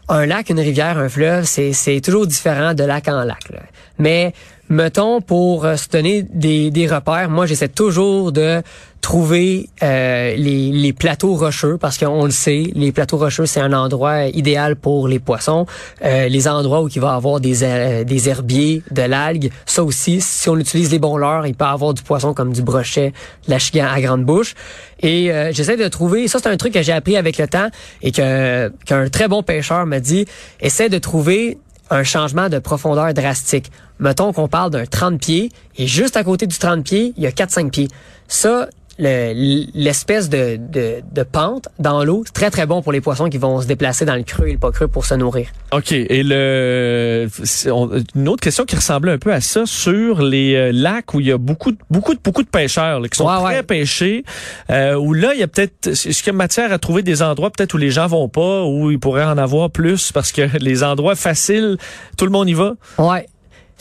un 0.08 0.26
lac, 0.26 0.50
une 0.50 0.60
rivière, 0.60 0.98
un 0.98 1.08
fleuve, 1.08 1.44
c'est, 1.44 2.00
toujours 2.02 2.26
différent 2.26 2.74
de 2.74 2.84
lac 2.84 3.08
en 3.08 3.24
lac. 3.24 3.48
là. 3.50 3.60
Mais 3.98 4.32
mettons 4.68 5.20
pour 5.20 5.64
euh, 5.64 5.76
se 5.76 5.88
donner 5.88 6.22
des, 6.22 6.70
des 6.70 6.86
repères, 6.86 7.30
moi 7.30 7.46
j'essaie 7.46 7.68
toujours 7.68 8.32
de 8.32 8.62
trouver 9.04 9.68
euh, 9.82 10.34
les, 10.34 10.72
les 10.72 10.92
plateaux 10.94 11.34
rocheux 11.36 11.76
parce 11.76 11.98
qu'on 11.98 12.24
le 12.24 12.30
sait, 12.30 12.64
les 12.74 12.90
plateaux 12.90 13.18
rocheux 13.18 13.44
c'est 13.44 13.60
un 13.60 13.74
endroit 13.74 14.24
idéal 14.28 14.76
pour 14.76 15.08
les 15.08 15.18
poissons. 15.18 15.66
Euh, 16.02 16.28
les 16.28 16.48
endroits 16.48 16.80
où 16.82 16.88
il 16.88 17.00
va 17.02 17.12
avoir 17.14 17.38
des, 17.38 17.62
her- 17.62 18.06
des 18.06 18.30
herbiers, 18.30 18.82
de 18.90 19.02
l'algue, 19.02 19.50
ça 19.66 19.84
aussi, 19.84 20.22
si 20.22 20.48
on 20.48 20.56
utilise 20.56 20.90
les 20.90 20.98
bons 20.98 21.18
leurres, 21.18 21.46
il 21.46 21.54
peut 21.54 21.66
avoir 21.66 21.92
du 21.92 22.02
poisson 22.02 22.32
comme 22.32 22.54
du 22.54 22.62
brochet, 22.62 23.12
de 23.46 23.50
la 23.50 23.58
chigan 23.58 23.88
à 23.92 24.00
grande 24.00 24.24
bouche. 24.24 24.54
Et 25.00 25.30
euh, 25.30 25.52
j'essaie 25.52 25.76
de 25.76 25.86
trouver, 25.88 26.26
ça 26.26 26.38
c'est 26.42 26.48
un 26.48 26.56
truc 26.56 26.72
que 26.72 26.80
j'ai 26.82 26.92
appris 26.92 27.18
avec 27.18 27.36
le 27.36 27.46
temps 27.46 27.68
et 28.00 28.10
que 28.10 28.70
qu'un 28.86 29.10
très 29.10 29.28
bon 29.28 29.42
pêcheur 29.42 29.84
m'a 29.84 30.00
dit, 30.00 30.24
essaie 30.60 30.88
de 30.88 30.98
trouver 30.98 31.58
un 31.90 32.04
changement 32.04 32.48
de 32.48 32.58
profondeur 32.58 33.12
drastique. 33.12 33.70
Mettons 34.00 34.32
qu'on 34.32 34.48
parle 34.48 34.70
d'un 34.70 34.86
30 34.86 35.20
pieds 35.20 35.50
et 35.76 35.86
juste 35.86 36.16
à 36.16 36.24
côté 36.24 36.46
du 36.46 36.56
30 36.58 36.82
pieds, 36.82 37.12
il 37.18 37.22
y 37.22 37.26
a 37.26 37.30
4-5 37.30 37.68
pieds. 37.70 37.88
Ça, 38.26 38.68
le- 38.98 39.64
l'espèce 39.74 40.28
de, 40.28 40.56
de, 40.56 40.96
de 41.12 41.22
pente 41.22 41.68
dans 41.78 42.04
l'eau, 42.04 42.22
c'est 42.26 42.32
très 42.32 42.50
très 42.50 42.66
bon 42.66 42.82
pour 42.82 42.92
les 42.92 43.00
poissons 43.00 43.28
qui 43.28 43.38
vont 43.38 43.60
se 43.60 43.66
déplacer 43.66 44.04
dans 44.04 44.14
le 44.14 44.22
creux 44.22 44.48
et 44.48 44.52
le 44.52 44.58
pas 44.58 44.70
creux 44.70 44.88
pour 44.88 45.04
se 45.06 45.14
nourrir. 45.14 45.48
OK. 45.72 45.92
Et 45.92 46.22
le 46.22 47.28
on- 47.70 47.90
une 48.14 48.28
autre 48.28 48.42
question 48.42 48.64
qui 48.64 48.76
ressemblait 48.76 49.12
un 49.12 49.18
peu 49.18 49.32
à 49.32 49.40
ça 49.40 49.66
sur 49.66 50.22
les 50.22 50.54
euh, 50.54 50.70
lacs 50.72 51.14
où 51.14 51.20
il 51.20 51.26
y 51.26 51.32
a 51.32 51.38
beaucoup 51.38 51.72
de 51.72 51.78
beaucoup 51.90 52.14
de 52.14 52.20
beaucoup 52.22 52.42
de 52.42 52.48
pêcheurs 52.48 53.00
là, 53.00 53.08
qui 53.08 53.16
sont 53.16 53.26
Ouais, 53.26 53.42
très 53.44 53.56
ouais. 53.56 53.62
pêchés, 53.62 54.24
euh, 54.70 54.94
où 54.96 55.12
là 55.12 55.32
il 55.34 55.40
y 55.40 55.42
a 55.42 55.48
peut-être 55.48 55.88
est-ce 55.88 56.22
qu'il 56.22 56.26
y 56.32 56.34
a 56.34 56.38
matière 56.38 56.72
à 56.72 56.78
trouver 56.78 57.02
des 57.02 57.22
endroits 57.22 57.50
peut-être 57.50 57.74
où 57.74 57.78
les 57.78 57.90
gens 57.90 58.06
vont 58.06 58.28
pas, 58.28 58.64
où 58.64 58.90
il 58.90 58.98
pourrait 58.98 59.24
en 59.24 59.38
avoir 59.38 59.70
plus 59.70 60.12
parce 60.12 60.32
que 60.32 60.42
les 60.60 60.82
endroits 60.84 61.16
faciles, 61.16 61.76
tout 62.16 62.24
le 62.24 62.30
monde 62.30 62.48
y 62.48 62.54
va? 62.54 62.74
Ouais. 62.98 63.26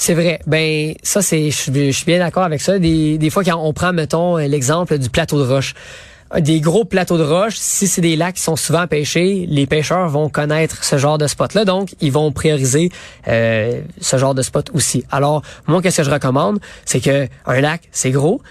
C'est 0.06 0.16
vrai. 0.16 0.42
Ben 0.48 0.96
ça 1.02 1.22
c'est 1.22 1.50
je 1.50 1.92
suis- 1.92 2.06
bien 2.06 2.20
d'accord 2.20 2.44
avec 2.44 2.60
ça. 2.60 2.78
Des, 2.78 3.18
des 3.18 3.30
fois 3.30 3.42
quand 3.46 3.58
on 3.64 3.72
prend 3.72 3.94
mettons 3.94 4.36
l'exemple 4.36 4.98
du 4.98 5.10
plateau 5.10 5.40
de 5.40 5.48
roche. 5.50 5.76
Des 6.42 6.60
gros 6.60 6.84
plateaux 6.84 7.18
de 7.18 7.24
roche, 7.24 7.56
si 7.56 7.88
c'est 7.88 8.02
des 8.02 8.18
lacs 8.18 8.36
qui 8.36 8.42
sont 8.42 8.58
souvent 8.58 8.86
pêchés, 8.86 9.46
les 9.48 9.66
pêcheurs 9.66 10.10
vont 10.10 10.28
connaître 10.28 10.84
ce 10.84 10.98
genre 10.98 11.18
de 11.18 11.26
spot-là, 11.28 11.64
donc 11.64 11.96
ils 12.02 12.12
vont 12.12 12.34
prioriser 12.34 12.92
euh, 13.30 13.80
ce 14.02 14.18
genre 14.18 14.36
de 14.36 14.42
spot 14.42 14.72
aussi. 14.74 15.06
Alors 15.10 15.42
moi, 15.68 15.82
qu'est-ce 15.82 15.98
que 15.98 16.04
je 16.04 16.12
recommande, 16.12 16.60
c'est 16.84 17.00
que 17.00 17.30
un 17.46 17.62
lac, 17.62 17.84
c'est 17.94 18.12
gros. 18.12 18.42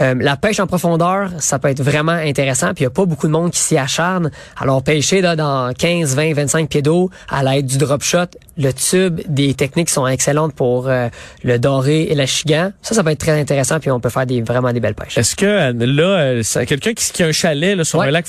Euh, 0.00 0.14
la 0.18 0.36
pêche 0.36 0.58
en 0.58 0.66
profondeur, 0.66 1.30
ça 1.38 1.58
peut 1.58 1.68
être 1.68 1.82
vraiment 1.82 2.12
intéressant. 2.12 2.68
Puis 2.74 2.82
il 2.82 2.82
n'y 2.84 2.86
a 2.86 2.90
pas 2.90 3.04
beaucoup 3.04 3.26
de 3.26 3.32
monde 3.32 3.50
qui 3.50 3.58
s'y 3.58 3.76
acharne. 3.76 4.30
Alors 4.58 4.82
pêcher 4.82 5.20
là, 5.20 5.36
dans 5.36 5.72
15, 5.74 6.16
20, 6.16 6.32
25 6.34 6.68
pieds 6.68 6.82
d'eau 6.82 7.10
à 7.28 7.42
l'aide 7.44 7.66
du 7.66 7.76
drop 7.76 8.02
shot, 8.02 8.26
le 8.58 8.72
tube, 8.72 9.20
des 9.28 9.54
techniques 9.54 9.88
sont 9.90 10.06
excellentes 10.06 10.54
pour 10.54 10.88
euh, 10.88 11.08
le 11.42 11.58
doré 11.58 12.02
et 12.10 12.14
la 12.14 12.26
chigan. 12.26 12.72
Ça, 12.82 12.94
ça 12.94 13.02
peut 13.02 13.10
être 13.10 13.18
très 13.20 13.38
intéressant. 13.40 13.80
Puis 13.80 13.90
on 13.90 14.00
peut 14.00 14.08
faire 14.10 14.26
des, 14.26 14.42
vraiment 14.42 14.72
des 14.72 14.80
belles 14.80 14.94
pêches. 14.94 15.16
Est-ce 15.18 15.34
que 15.36 15.46
euh, 15.46 15.72
là, 15.72 16.02
euh, 16.20 16.42
quelqu'un 16.66 16.92
qui, 16.92 17.12
qui 17.12 17.22
a 17.22 17.26
un 17.26 17.32
chalet 17.32 17.76
là, 17.76 17.84
sur 17.84 17.98
Ouais. 18.00 18.08
un 18.08 18.10
lac 18.10 18.26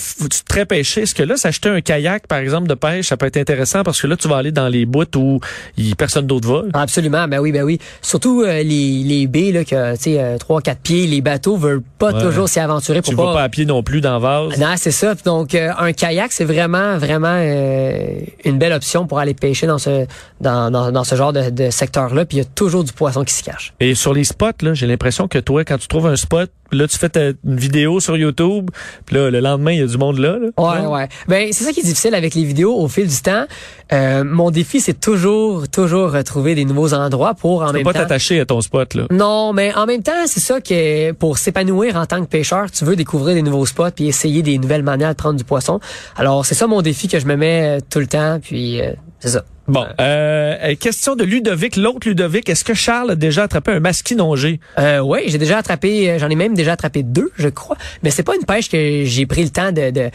très 0.48 0.66
pêché, 0.66 1.02
est-ce 1.02 1.16
que 1.16 1.24
là, 1.24 1.36
s'acheter 1.36 1.70
un 1.70 1.82
kayak, 1.82 2.28
par 2.28 2.38
exemple, 2.40 2.68
de 2.68 2.74
pêche, 2.74 3.08
ça 3.08 3.18
peut 3.18 3.26
être 3.26 3.38
intéressant 3.38 3.84
parce 3.84 4.02
que 4.02 4.08
là, 4.08 4.16
tu 4.16 4.28
vas 4.28 4.38
aller 4.38 4.52
dans 4.52 4.68
les 4.68 4.86
bouts 4.86 5.04
où 5.16 5.40
il, 5.78 5.96
personne 5.96 6.28
d'autre 6.28 6.48
va? 6.48 6.64
Absolument, 6.74 7.28
ben 7.28 7.40
oui, 7.40 7.52
ben 7.52 7.64
oui. 7.64 7.80
Surtout 8.02 8.44
euh, 8.44 8.64
les, 8.64 9.04
les 9.04 9.28
baies, 9.28 9.52
là, 9.52 9.64
que, 9.66 9.96
tu 9.96 10.02
sais, 10.04 10.20
euh, 10.22 10.38
3-4 10.38 10.76
pieds, 10.84 11.08
les 11.08 11.22
bateaux 11.22 11.58
veulent 11.58 11.82
pas 12.00 12.12
Ouais. 12.14 12.22
toujours 12.22 12.50
s'y 12.50 12.60
aventurer 12.60 13.02
pour 13.02 13.10
Tu 13.12 13.16
pas... 13.16 13.26
vas 13.26 13.34
pas 13.34 13.44
à 13.44 13.50
pied 13.50 13.66
non 13.66 13.82
plus 13.82 14.02
dans 14.02 14.20
vase. 14.20 14.60
Non, 14.60 14.74
c'est 14.78 14.92
ça. 14.92 15.16
Donc, 15.26 15.56
euh, 15.56 15.72
un 15.80 15.94
kayak, 15.94 16.32
c'est 16.32 16.44
vraiment, 16.46 16.98
vraiment 16.98 17.36
euh, 17.40 18.08
une 18.46 18.58
belle 18.58 18.74
option 18.74 19.08
pour 19.08 19.20
aller 19.20 19.34
pêcher 19.34 19.68
dans 19.68 19.78
ce, 19.78 20.06
dans, 20.42 20.72
dans, 20.72 20.92
dans 20.92 21.04
ce 21.04 21.16
genre 21.16 21.34
de, 21.34 21.50
de 21.50 21.70
secteur-là. 21.70 22.26
Puis 22.26 22.38
il 22.38 22.40
y 22.42 22.44
a 22.44 22.46
toujours 22.46 22.84
du 22.84 22.92
poisson 22.94 23.24
qui 23.24 23.34
s'y 23.34 23.44
cache. 23.44 23.74
Et 23.80 23.96
sur 23.96 24.14
les 24.14 24.24
spots, 24.24 24.46
là, 24.62 24.74
j'ai 24.74 24.88
l'impression 24.88 25.28
que 25.28 25.40
toi, 25.40 25.64
quand 25.64 25.78
tu 25.78 25.88
trouves 25.88 26.08
un 26.08 26.16
spot, 26.16 26.52
là, 26.72 26.88
tu 26.88 26.98
fais 26.98 27.10
ta- 27.10 27.28
une 27.46 27.58
vidéo 27.58 28.00
sur 28.00 28.18
YouTube, 28.18 28.72
puis 29.06 29.16
là, 29.16 29.30
le 29.30 29.40
lendemain, 29.40 29.72
il 29.74 29.80
y 29.80 29.84
a 29.84 29.86
du 29.88 29.98
monde 29.98 30.18
là. 30.18 30.38
là. 30.40 30.48
Ouais, 30.58 30.86
ouais. 30.88 31.08
Ben, 31.28 31.50
c'est 31.52 31.64
ça 31.64 31.72
qui 31.72 31.82
est 31.82 31.84
difficile 31.84 32.16
avec 32.16 32.34
les 32.34 32.44
vidéos 32.44 32.76
au 32.76 32.88
fil 32.88 33.08
du 33.08 33.22
temps. 33.22 33.46
Euh, 33.92 34.24
mon 34.24 34.50
défi, 34.50 34.80
c'est 34.82 35.00
toujours, 35.00 35.68
toujours 35.70 36.12
retrouver 36.12 36.56
des 36.56 36.66
nouveaux 36.66 36.94
endroits 36.96 37.36
pour 37.36 37.62
en 37.62 37.68
Tu 37.68 37.72
peux 37.74 37.78
même 37.78 37.84
pas 37.86 37.94
temps. 37.94 38.00
t'attacher 38.00 38.40
à 38.40 38.46
ton 38.46 38.60
spot, 38.62 38.96
là. 38.96 39.04
Non, 39.12 39.54
mais 39.54 39.74
en 39.76 39.86
même 39.86 40.02
temps, 40.02 40.26
c'est 40.26 40.40
ça 40.40 40.62
que 40.62 41.12
pour 41.12 41.38
s'épanouir 41.38 41.96
en 41.96 42.06
tant 42.08 42.22
que 42.22 42.28
pêcheur, 42.30 42.72
tu 42.72 42.86
veux 42.86 42.96
découvrir 42.96 43.36
des 43.36 43.44
nouveaux 43.44 43.66
spots 43.68 43.92
puis 43.96 44.08
essayer 44.08 44.42
des 44.42 44.58
nouvelles 44.58 44.84
manières 44.84 45.10
de 45.12 45.16
prendre 45.16 45.38
du 45.38 45.44
poisson. 45.44 45.80
Alors, 46.16 46.44
c'est 46.46 46.56
ça 46.56 46.66
mon 46.66 46.82
défi 46.82 47.08
que 47.08 47.20
je 47.20 47.26
me 47.28 47.36
mets 47.36 47.78
euh, 47.78 47.80
tout 47.88 48.00
le 48.00 48.08
temps, 48.08 48.40
puis 48.42 48.82
euh, 48.82 48.94
c'est 49.20 49.30
ça. 49.30 49.44
Bon, 49.68 49.86
euh, 50.02 50.56
euh, 50.62 50.76
question 50.76 51.16
de 51.16 51.24
Ludovic. 51.24 51.78
L'autre 51.78 52.08
Ludovic, 52.08 52.50
est-ce 52.50 52.66
que 52.66 52.74
Charles 52.74 53.12
a 53.12 53.16
déjà 53.16 53.44
attrapé 53.44 53.72
un 53.72 53.80
masquinongé? 53.80 54.60
Euh, 54.78 55.00
oui, 55.00 55.20
j'ai 55.28 55.38
déjà 55.38 55.58
attrapé, 55.58 56.12
euh, 56.12 56.20
j'en 56.20 56.30
ai 56.30 56.36
même 56.36 56.54
déjà 56.54 56.74
attrapé 56.74 57.02
deux, 57.02 57.32
je 57.38 57.48
crois. 57.48 57.78
Mais 58.04 58.10
c'est 58.10 58.24
pas 58.24 58.36
une 58.36 58.46
pêche 58.46 58.70
que 58.70 59.04
j'ai 59.06 59.26
pris 59.26 59.42
le 59.44 59.50
temps 59.52 59.72
de, 59.72 59.90
de, 59.90 60.10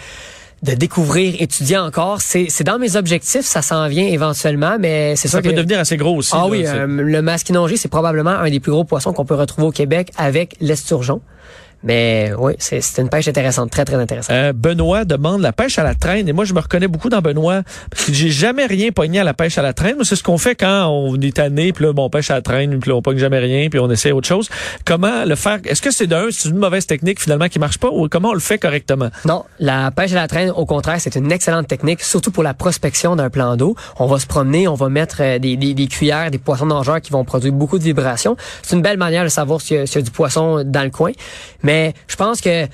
de 0.65 0.75
découvrir, 0.75 1.35
étudier 1.41 1.79
encore. 1.79 2.21
C'est, 2.21 2.49
c'est 2.51 2.65
dans 2.65 2.79
mes 2.79 2.97
objectifs, 2.97 3.47
ça 3.47 3.63
s'en 3.63 3.89
vient 3.89 4.07
éventuellement, 4.07 4.77
mais 4.79 5.17
c'est 5.17 5.29
Ça 5.29 5.39
sûr 5.39 5.43
peut 5.43 5.51
que... 5.51 5.57
devenir 5.57 5.79
assez 5.79 5.97
gros 5.97 6.17
aussi. 6.17 6.33
Ah 6.35 6.41
là, 6.41 6.47
oui, 6.49 6.65
euh, 6.67 6.87
le 6.87 7.23
masquinongé, 7.23 7.79
c'est 7.79 7.89
probablement 7.89 8.31
un 8.31 8.51
des 8.51 8.61
plus 8.61 8.73
gros 8.73 8.85
poissons 8.85 9.15
qu'on 9.15 9.25
peut 9.25 9.35
retrouver 9.35 9.67
au 9.69 9.73
Québec 9.73 10.11
avec 10.19 10.57
l'esturgeon. 10.61 11.23
Mais 11.85 12.33
oui, 12.37 12.55
c'est, 12.59 12.81
une 12.99 13.09
pêche 13.09 13.29
intéressante, 13.29 13.71
très 13.71 13.85
très 13.85 13.97
intéressante. 13.97 14.35
Euh, 14.35 14.53
Benoît 14.53 15.05
demande 15.05 15.41
la 15.41 15.53
pêche 15.53 15.79
à 15.79 15.85
la 15.85 15.95
traîne 15.95 16.29
et 16.29 16.33
moi 16.33 16.45
je 16.45 16.53
me 16.53 16.61
reconnais 16.61 16.89
beaucoup 16.89 17.09
dans 17.09 17.21
Benoît 17.21 17.63
parce 17.91 18.07
que 18.07 18.13
j'ai 18.13 18.31
jamais 18.31 18.67
rien 18.67 18.91
pogné 18.91 19.21
à 19.21 19.25
la 19.25 19.35
pêche 19.35 19.59
à 19.59 19.63
la 19.63 19.73
traîne. 19.73 19.97
C'est 20.03 20.17
ce 20.17 20.23
qu'on 20.23 20.39
fait 20.39 20.57
quand 20.57 20.89
on 20.89 21.21
est 21.21 21.37
tanné 21.37 21.73
puis 21.73 21.85
là 21.85 21.93
bon 21.93 22.07
on 22.07 22.11
pêche 22.11 22.31
à 22.31 22.35
la 22.35 22.43
traîne 22.43 22.81
puis 22.81 22.91
là, 22.91 22.97
on 22.97 23.03
pogne 23.03 23.19
jamais 23.19 23.39
rien 23.39 23.69
puis 23.69 23.79
on 23.79 23.91
essaie 23.91 24.11
autre 24.11 24.27
chose. 24.27 24.49
Comment 24.85 25.25
le 25.25 25.37
faire? 25.37 25.61
Est-ce 25.65 25.81
que 25.81 25.93
c'est 25.93 26.09
d'un 26.09 26.27
c'est 26.31 26.49
une 26.49 26.59
mauvaise 26.59 26.87
technique 26.87 27.21
finalement 27.21 27.49
qui 27.49 27.61
marche 27.61 27.79
pas 27.79 27.89
ou 27.91 28.09
comment 28.09 28.31
on 28.31 28.35
le 28.35 28.41
fait 28.41 28.59
correctement? 28.59 29.11
Non, 29.25 29.45
la 29.61 29.91
pêche 29.93 30.13
à 30.13 30.17
la 30.17 30.29
traîne, 30.29 30.51
au 30.51 30.67
contraire, 30.67 30.97
c'est 30.99 31.15
une 31.15 31.31
excellente 31.31 31.69
technique, 31.69 32.03
surtout 32.03 32.31
pour 32.33 32.43
la 32.43 32.55
prospection 32.55 33.15
d'un 33.15 33.31
plan 33.31 33.57
d'eau. 33.57 33.77
On 33.99 34.07
va 34.07 34.19
se 34.19 34.27
promener, 34.27 34.67
on 34.67 34.75
va 34.75 34.89
mettre 34.89 35.19
euh, 35.21 35.39
des, 35.39 35.57
des, 35.57 35.75
des 35.75 35.87
cuillères, 35.87 36.31
des 36.31 36.39
poissons 36.39 36.67
nageurs 36.67 37.01
qui 37.01 37.13
vont 37.13 37.25
produire 37.25 37.53
beaucoup 37.53 37.79
de 37.79 37.85
vibrations. 37.85 38.37
C'est 38.63 38.75
une 38.75 38.83
belle 38.83 38.97
manière 38.97 39.25
de 39.25 39.29
savoir 39.29 39.61
s'il 39.61 39.77
y, 39.77 39.85
y 39.85 39.99
a 39.99 40.03
du 40.03 40.11
poisson 40.11 40.65
dans 40.65 40.83
le 40.83 40.91
coin. 40.91 41.13
Mais 41.63 41.68
je 41.69 42.17
pense 42.17 42.41
que 42.41 42.67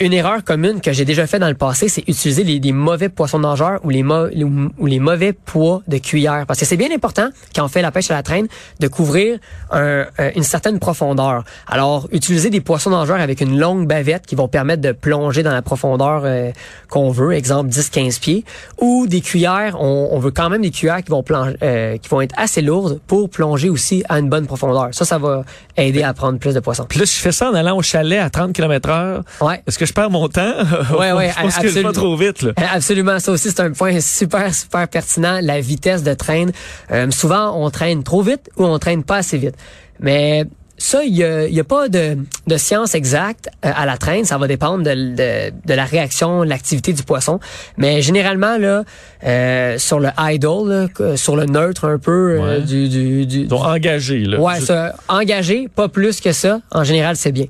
une 0.00 0.12
erreur 0.12 0.42
commune 0.44 0.80
que 0.80 0.92
j'ai 0.92 1.04
déjà 1.04 1.26
fait 1.26 1.38
dans 1.38 1.48
le 1.48 1.54
passé, 1.54 1.88
c'est 1.88 2.00
utiliser 2.08 2.42
les, 2.44 2.58
des 2.58 2.72
mauvais 2.72 3.08
poissons 3.08 3.38
nageurs 3.38 3.80
ou 3.84 3.90
les, 3.90 4.02
ou 4.02 4.86
les 4.86 4.98
mauvais 4.98 5.32
poids 5.32 5.82
de 5.88 5.98
cuillère. 5.98 6.46
Parce 6.46 6.58
que 6.60 6.64
c'est 6.64 6.76
bien 6.76 6.90
important, 6.94 7.28
quand 7.54 7.64
on 7.64 7.68
fait 7.68 7.82
la 7.82 7.90
pêche 7.92 8.10
à 8.10 8.14
la 8.14 8.22
traîne, 8.22 8.46
de 8.80 8.88
couvrir 8.88 9.38
un- 9.70 9.80
euh, 9.80 10.30
une 10.36 10.42
certaine 10.42 10.78
profondeur. 10.78 11.44
Alors, 11.66 12.08
utiliser 12.12 12.50
des 12.50 12.60
poissons 12.60 12.90
nageurs 12.90 13.20
avec 13.20 13.40
une 13.40 13.58
longue 13.58 13.86
bavette 13.86 14.26
qui 14.26 14.34
vont 14.34 14.48
permettre 14.48 14.80
de 14.82 14.92
plonger 14.92 15.42
dans 15.42 15.52
la 15.52 15.62
profondeur 15.62 16.22
euh, 16.24 16.50
qu'on 16.88 17.10
veut, 17.10 17.32
exemple 17.32 17.68
10-15 17.70 18.20
pieds, 18.20 18.44
ou 18.80 19.06
des 19.06 19.20
cuillères, 19.20 19.76
on, 19.80 20.08
on 20.12 20.18
veut 20.18 20.30
quand 20.30 20.48
même 20.50 20.62
des 20.62 20.70
cuillères 20.70 21.02
qui 21.02 21.10
vont, 21.10 21.22
plan- 21.22 21.52
euh, 21.62 21.96
qui 21.98 22.08
vont 22.08 22.20
être 22.22 22.34
assez 22.38 22.62
lourdes 22.62 23.00
pour 23.06 23.28
plonger 23.28 23.68
aussi 23.68 24.02
à 24.08 24.18
une 24.18 24.28
bonne 24.28 24.46
profondeur. 24.46 24.88
Ça, 24.92 25.04
ça 25.04 25.18
va 25.18 25.44
aider 25.76 26.02
à 26.02 26.14
prendre 26.14 26.38
plus 26.38 26.54
de 26.54 26.60
poissons. 26.60 26.86
Puis 26.88 26.98
là, 26.98 27.04
je 27.04 27.12
fais 27.12 27.32
ça 27.32 27.50
en 27.50 27.54
allant 27.54 27.76
au 27.76 27.82
chalet 27.82 28.18
à 28.18 28.30
30 28.30 28.52
km 28.52 28.88
heure, 28.88 29.22
Ouais. 29.40 29.62
est-ce 29.66 29.78
que 29.78 29.89
je 29.90 29.94
perds 29.94 30.10
mon 30.10 30.28
temps? 30.28 30.54
Ouais, 30.98 31.12
ouais, 31.12 31.30
je 31.36 31.42
pense 31.42 31.58
que 31.58 31.68
je 31.68 31.78
vais 31.80 31.92
trop 31.92 32.16
vite, 32.16 32.42
là. 32.42 32.52
Euh, 32.58 32.62
Absolument, 32.74 33.18
ça 33.18 33.32
aussi 33.32 33.50
c'est 33.50 33.60
un 33.60 33.72
point 33.72 34.00
super 34.00 34.54
super 34.54 34.88
pertinent, 34.88 35.38
la 35.42 35.60
vitesse 35.60 36.02
de 36.02 36.14
traîne. 36.14 36.52
Euh, 36.90 37.10
souvent 37.10 37.52
on 37.62 37.68
traîne 37.70 38.02
trop 38.02 38.22
vite 38.22 38.48
ou 38.56 38.64
on 38.64 38.78
traîne 38.78 39.02
pas 39.04 39.16
assez 39.18 39.38
vite. 39.38 39.54
Mais 40.00 40.44
ça, 40.78 41.04
il 41.04 41.14
y 41.14 41.22
a, 41.22 41.46
y 41.46 41.60
a 41.60 41.64
pas 41.64 41.90
de, 41.90 42.16
de 42.46 42.56
science 42.56 42.94
exacte 42.94 43.48
euh, 43.66 43.70
à 43.74 43.84
la 43.84 43.98
traîne. 43.98 44.24
Ça 44.24 44.38
va 44.38 44.46
dépendre 44.48 44.82
de, 44.82 44.94
de, 44.94 45.52
de 45.66 45.74
la 45.74 45.84
réaction, 45.84 46.42
de 46.42 46.48
l'activité 46.48 46.94
du 46.94 47.02
poisson. 47.02 47.38
Mais 47.76 48.00
généralement 48.00 48.56
là, 48.56 48.84
euh, 49.24 49.76
sur 49.78 50.00
le 50.00 50.08
idle, 50.18 50.68
là, 50.98 51.16
sur 51.16 51.36
le 51.36 51.44
neutre 51.44 51.84
un 51.86 51.98
peu 51.98 52.38
euh, 52.40 52.40
Ouais. 52.40 52.60
du, 52.62 52.88
du, 52.88 53.26
du, 53.26 53.44
Donc, 53.46 53.62
engagé, 53.66 54.20
là. 54.20 54.40
ouais, 54.40 54.60
ça, 54.60 54.94
engagé, 55.08 55.68
pas 55.68 55.88
plus 55.88 56.20
que 56.22 56.32
ça. 56.32 56.60
En 56.72 56.82
général, 56.84 57.16
c'est 57.16 57.32
bien. 57.32 57.46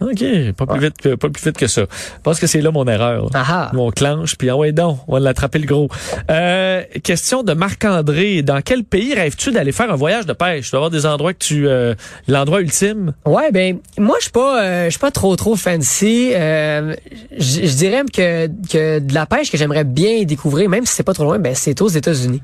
OK, 0.00 0.52
pas 0.56 0.66
plus 0.66 0.80
vite 0.80 0.96
que 0.98 1.14
pas 1.14 1.28
plus 1.28 1.44
vite 1.44 1.56
que 1.58 1.66
ça. 1.66 1.82
Je 1.82 2.22
pense 2.22 2.40
que 2.40 2.46
c'est 2.46 2.60
là 2.62 2.70
mon 2.70 2.86
erreur. 2.86 3.24
là. 3.24 3.30
Ah 3.34 3.44
ah. 3.48 3.70
Nous, 3.74 3.80
on 3.80 3.90
clenche, 3.90 4.36
puis 4.36 4.48
ah 4.48 4.56
ouais 4.56 4.72
donc, 4.72 4.98
on 5.08 5.12
va 5.14 5.20
l'attraper 5.20 5.58
le 5.58 5.66
gros. 5.66 5.88
Euh, 6.30 6.82
question 7.02 7.42
de 7.42 7.52
Marc-André. 7.52 8.42
Dans 8.42 8.62
quel 8.62 8.84
pays 8.84 9.14
rêves-tu 9.14 9.50
d'aller 9.52 9.72
faire 9.72 9.90
un 9.92 9.96
voyage 9.96 10.24
de 10.26 10.32
pêche? 10.32 10.66
Tu 10.66 10.70
dois 10.70 10.78
avoir 10.78 10.90
des 10.90 11.04
endroits 11.06 11.32
que 11.34 11.38
tu... 11.44 11.68
euh, 11.68 11.94
L'endroit 12.28 12.60
ultime? 12.62 13.12
Ouais, 13.26 13.50
ben 13.52 13.78
moi 13.98 14.16
je 14.18 14.24
suis 14.24 14.32
pas 14.32 14.62
euh, 14.62 14.84
je 14.86 14.90
suis 14.90 14.98
pas 14.98 15.10
trop 15.10 15.36
trop 15.36 15.54
fancy. 15.56 16.30
Euh, 16.34 16.94
je 17.36 17.66
je 17.66 17.76
dirais 17.76 18.02
que 18.12 18.46
que 18.70 18.98
de 19.00 19.14
la 19.14 19.26
pêche 19.26 19.50
que 19.50 19.58
j'aimerais 19.58 19.84
bien 19.84 20.22
découvrir, 20.24 20.68
même 20.70 20.86
si 20.86 20.94
c'est 20.94 21.02
pas 21.02 21.14
trop 21.14 21.24
loin, 21.24 21.38
ben 21.38 21.54
c'est 21.54 21.80
aux 21.82 21.88
États-Unis. 21.88 22.40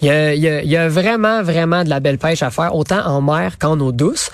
Il 0.00 0.06
y 0.06 0.10
a, 0.10 0.32
il 0.32 0.40
y, 0.40 0.48
a, 0.48 0.62
il 0.62 0.70
y 0.70 0.76
a 0.76 0.88
vraiment 0.88 1.42
vraiment 1.42 1.82
de 1.82 1.90
la 1.90 1.98
belle 1.98 2.18
pêche 2.18 2.42
à 2.44 2.50
faire, 2.50 2.74
autant 2.76 3.04
en 3.04 3.20
mer 3.20 3.58
qu'en 3.58 3.78
eau 3.80 3.90
douce. 3.92 4.30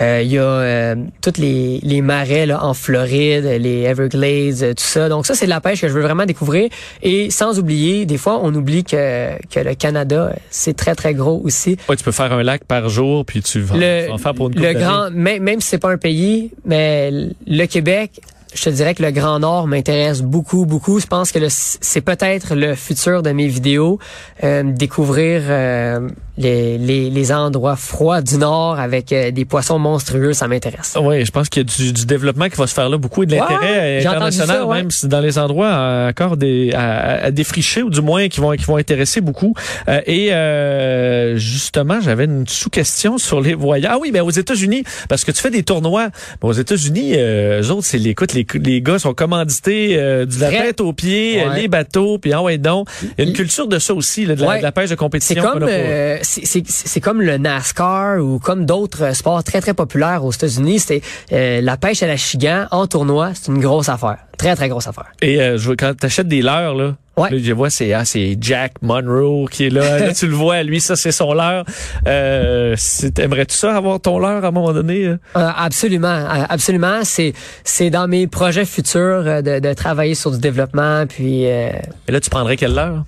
Euh, 0.00 0.22
il 0.22 0.32
y 0.32 0.38
a 0.38 0.42
euh, 0.42 0.94
toutes 1.22 1.38
les, 1.38 1.80
les 1.82 2.00
marais 2.00 2.46
là, 2.46 2.64
en 2.64 2.74
Floride, 2.74 3.44
les 3.44 3.82
Everglades, 3.82 4.62
euh, 4.62 4.74
tout 4.74 4.84
ça. 4.84 5.08
Donc 5.08 5.26
ça, 5.26 5.34
c'est 5.34 5.46
de 5.46 5.50
la 5.50 5.60
pêche 5.60 5.80
que 5.80 5.88
je 5.88 5.92
veux 5.92 6.02
vraiment 6.02 6.26
découvrir. 6.26 6.70
Et 7.02 7.30
sans 7.30 7.58
oublier, 7.58 8.06
des 8.06 8.18
fois, 8.18 8.40
on 8.42 8.54
oublie 8.54 8.84
que, 8.84 9.36
que 9.48 9.60
le 9.60 9.74
Canada, 9.74 10.32
c'est 10.50 10.76
très, 10.76 10.94
très 10.94 11.14
gros 11.14 11.40
aussi. 11.44 11.76
Ouais, 11.88 11.96
tu 11.96 12.04
peux 12.04 12.12
faire 12.12 12.32
un 12.32 12.42
lac 12.42 12.64
par 12.64 12.88
jour, 12.88 13.24
puis 13.24 13.42
tu 13.42 13.60
vas 13.60 13.76
Le, 13.76 14.02
tu 14.02 14.08
vas 14.08 14.14
en 14.14 14.18
faire 14.18 14.34
pour 14.34 14.48
une 14.48 14.60
le 14.60 14.72
grand, 14.74 15.10
même, 15.10 15.42
même 15.42 15.60
si 15.60 15.68
c'est 15.68 15.78
pas 15.78 15.90
un 15.90 15.98
pays, 15.98 16.50
mais 16.64 17.10
le 17.46 17.66
Québec, 17.66 18.20
je 18.54 18.64
te 18.64 18.70
dirais 18.70 18.94
que 18.94 19.02
le 19.02 19.10
Grand 19.10 19.38
Nord 19.38 19.66
m'intéresse 19.66 20.22
beaucoup, 20.22 20.66
beaucoup. 20.66 20.98
Je 20.98 21.06
pense 21.06 21.32
que 21.32 21.38
c'est 21.48 22.00
peut-être 22.00 22.54
le 22.54 22.74
futur 22.74 23.22
de 23.22 23.30
mes 23.30 23.46
vidéos, 23.46 23.98
euh, 24.42 24.62
découvrir 24.64 25.42
euh, 25.46 26.08
les, 26.38 26.78
les, 26.78 27.10
les 27.10 27.32
endroits 27.32 27.76
froids 27.76 28.22
du 28.22 28.36
Nord 28.38 28.78
avec 28.78 29.12
euh, 29.12 29.30
des 29.30 29.44
poissons 29.44 29.78
monstrueux, 29.78 30.32
ça 30.32 30.48
m'intéresse. 30.48 30.96
Oui, 31.00 31.24
je 31.24 31.30
pense 31.30 31.48
qu'il 31.48 31.62
y 31.62 31.66
a 31.66 31.76
du, 31.76 31.92
du 31.92 32.06
développement 32.06 32.48
qui 32.48 32.56
va 32.56 32.66
se 32.66 32.74
faire 32.74 32.88
là, 32.88 32.96
beaucoup 32.98 33.22
et 33.22 33.26
de 33.26 33.34
Ouais, 33.34 33.40
l'intérêt 33.40 33.98
entendu 34.00 34.06
international, 34.16 34.56
ça, 34.58 34.66
ouais. 34.66 34.76
même 34.78 34.90
si 34.90 35.08
dans 35.08 35.20
les 35.20 35.38
endroits 35.38 35.68
euh, 35.68 36.08
encore 36.10 36.36
des, 36.36 36.72
à, 36.74 37.24
à 37.24 37.30
défricher 37.30 37.82
ou 37.82 37.90
du 37.90 38.00
moins 38.00 38.28
qui 38.28 38.40
vont 38.40 38.50
qui 38.52 38.64
vont 38.64 38.76
intéresser 38.76 39.20
beaucoup. 39.20 39.54
Euh, 39.88 40.00
et 40.06 40.32
euh, 40.32 41.36
justement, 41.36 42.00
j'avais 42.00 42.24
une 42.24 42.46
sous-question 42.46 43.18
sur 43.18 43.40
les 43.40 43.54
voyages. 43.54 43.90
Ah 43.94 43.98
oui, 44.00 44.10
ben 44.12 44.22
aux 44.22 44.30
États-Unis, 44.30 44.84
parce 45.08 45.24
que 45.24 45.32
tu 45.32 45.40
fais 45.40 45.50
des 45.50 45.62
tournois. 45.62 46.08
Ben, 46.40 46.48
aux 46.48 46.52
États-Unis, 46.52 47.12
euh, 47.16 47.62
eux 47.62 47.70
autres, 47.70 47.84
c'est 47.86 47.98
les, 47.98 48.10
écoute, 48.10 48.32
les, 48.34 48.46
les 48.54 48.82
gars 48.82 48.98
sont 48.98 49.14
commandités 49.14 49.96
euh, 49.98 50.26
de 50.26 50.40
la 50.40 50.50
tête 50.50 50.80
aux 50.80 50.92
pieds, 50.92 51.38
Ouais. 51.44 51.60
les 51.62 51.68
bateaux, 51.68 52.18
puis 52.18 52.32
ah 52.32 52.42
ouais 52.42 52.58
donc, 52.58 52.88
il 53.02 53.24
y 53.24 53.26
a 53.26 53.30
une 53.30 53.34
culture 53.36 53.66
de 53.68 53.78
ça 53.78 53.94
aussi, 53.94 54.26
là, 54.26 54.34
de, 54.34 54.42
la, 54.42 54.48
Ouais. 54.48 54.58
de 54.58 54.62
la 54.62 54.72
pêche 54.72 54.90
de 54.90 54.94
compétition. 54.94 55.42
c'est 55.44 56.19
c'est 56.22 57.00
comme 57.00 57.20
le 57.22 57.36
NASCAR 57.38 58.18
ou 58.22 58.38
comme 58.38 58.66
d'autres 58.66 59.14
sports 59.14 59.42
très 59.44 59.60
très 59.60 59.74
populaires 59.74 60.24
aux 60.24 60.32
États-Unis. 60.32 60.78
C'est 60.80 61.00
euh, 61.32 61.60
la 61.60 61.76
pêche 61.76 62.02
à 62.02 62.06
la 62.06 62.16
chigan 62.16 62.66
en 62.70 62.86
tournoi, 62.86 63.32
c'est 63.34 63.50
une 63.52 63.60
grosse 63.60 63.88
affaire, 63.88 64.18
très 64.38 64.54
très 64.56 64.68
grosse 64.68 64.86
affaire. 64.86 65.12
Et 65.22 65.40
euh, 65.40 65.58
je 65.58 65.72
quand 65.72 65.96
t'achètes 65.96 66.28
des 66.28 66.42
leurres, 66.42 66.74
là, 66.74 66.94
Ouais. 67.16 67.28
là, 67.30 67.36
je 67.42 67.52
vois, 67.52 67.68
c'est 67.68 67.92
ah, 67.92 68.04
Jack 68.40 68.74
Monroe 68.80 69.46
qui 69.50 69.66
est 69.66 69.70
là. 69.70 69.98
là, 70.06 70.14
tu 70.14 70.26
le 70.26 70.32
vois, 70.32 70.62
lui, 70.62 70.80
ça, 70.80 70.96
c'est 70.96 71.12
son 71.12 71.34
leurre. 71.34 71.64
Euh, 72.06 72.74
c'est- 72.78 73.18
Aimerais-tu 73.18 73.54
ça, 73.56 73.76
avoir 73.76 74.00
ton 74.00 74.18
leurre 74.18 74.42
à 74.42 74.48
un 74.48 74.50
moment 74.52 74.72
donné? 74.72 75.04
euh? 75.04 75.18
Euh, 75.36 75.50
absolument, 75.54 76.08
euh, 76.08 76.44
absolument. 76.48 77.00
C'est 77.02 77.34
c'est 77.62 77.90
dans 77.90 78.08
mes 78.08 78.26
projets 78.26 78.64
futurs 78.64 79.24
euh, 79.26 79.42
de, 79.42 79.58
de 79.58 79.74
travailler 79.74 80.14
sur 80.14 80.30
du 80.30 80.38
développement. 80.38 81.04
Puis 81.06 81.46
euh, 81.46 81.70
Et 82.08 82.12
là, 82.12 82.20
tu 82.20 82.30
prendrais 82.30 82.56
quel 82.56 82.74
leurre? 82.74 83.04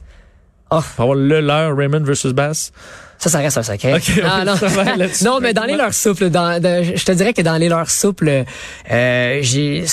Oh. 0.71 0.81
Pour 0.97 1.02
avoir 1.04 1.16
le 1.16 1.40
leurre 1.40 1.75
Raymond 1.75 2.02
versus 2.02 2.33
Bass? 2.33 2.73
Ça, 3.23 3.31
ça 3.31 3.38
reste 3.38 3.57
un 3.59 3.62
secret. 3.62 4.00
Ah, 4.25 4.45
non. 4.45 4.55
non, 5.25 5.38
mais 5.41 5.55
dans 5.55 5.64
les 5.64 5.76
leurres 5.76 5.95
souples, 5.95 6.29
dans, 6.29 6.61
de- 6.61 6.83
je 6.97 7.05
te 7.05 7.12
dirais 7.12 7.33
que 7.33 7.43
dans 7.43 7.57
les 7.57 7.69
leurres 7.69 7.91
souples, 7.91 8.45
euh, 8.91 9.38
j'ai 9.43 9.85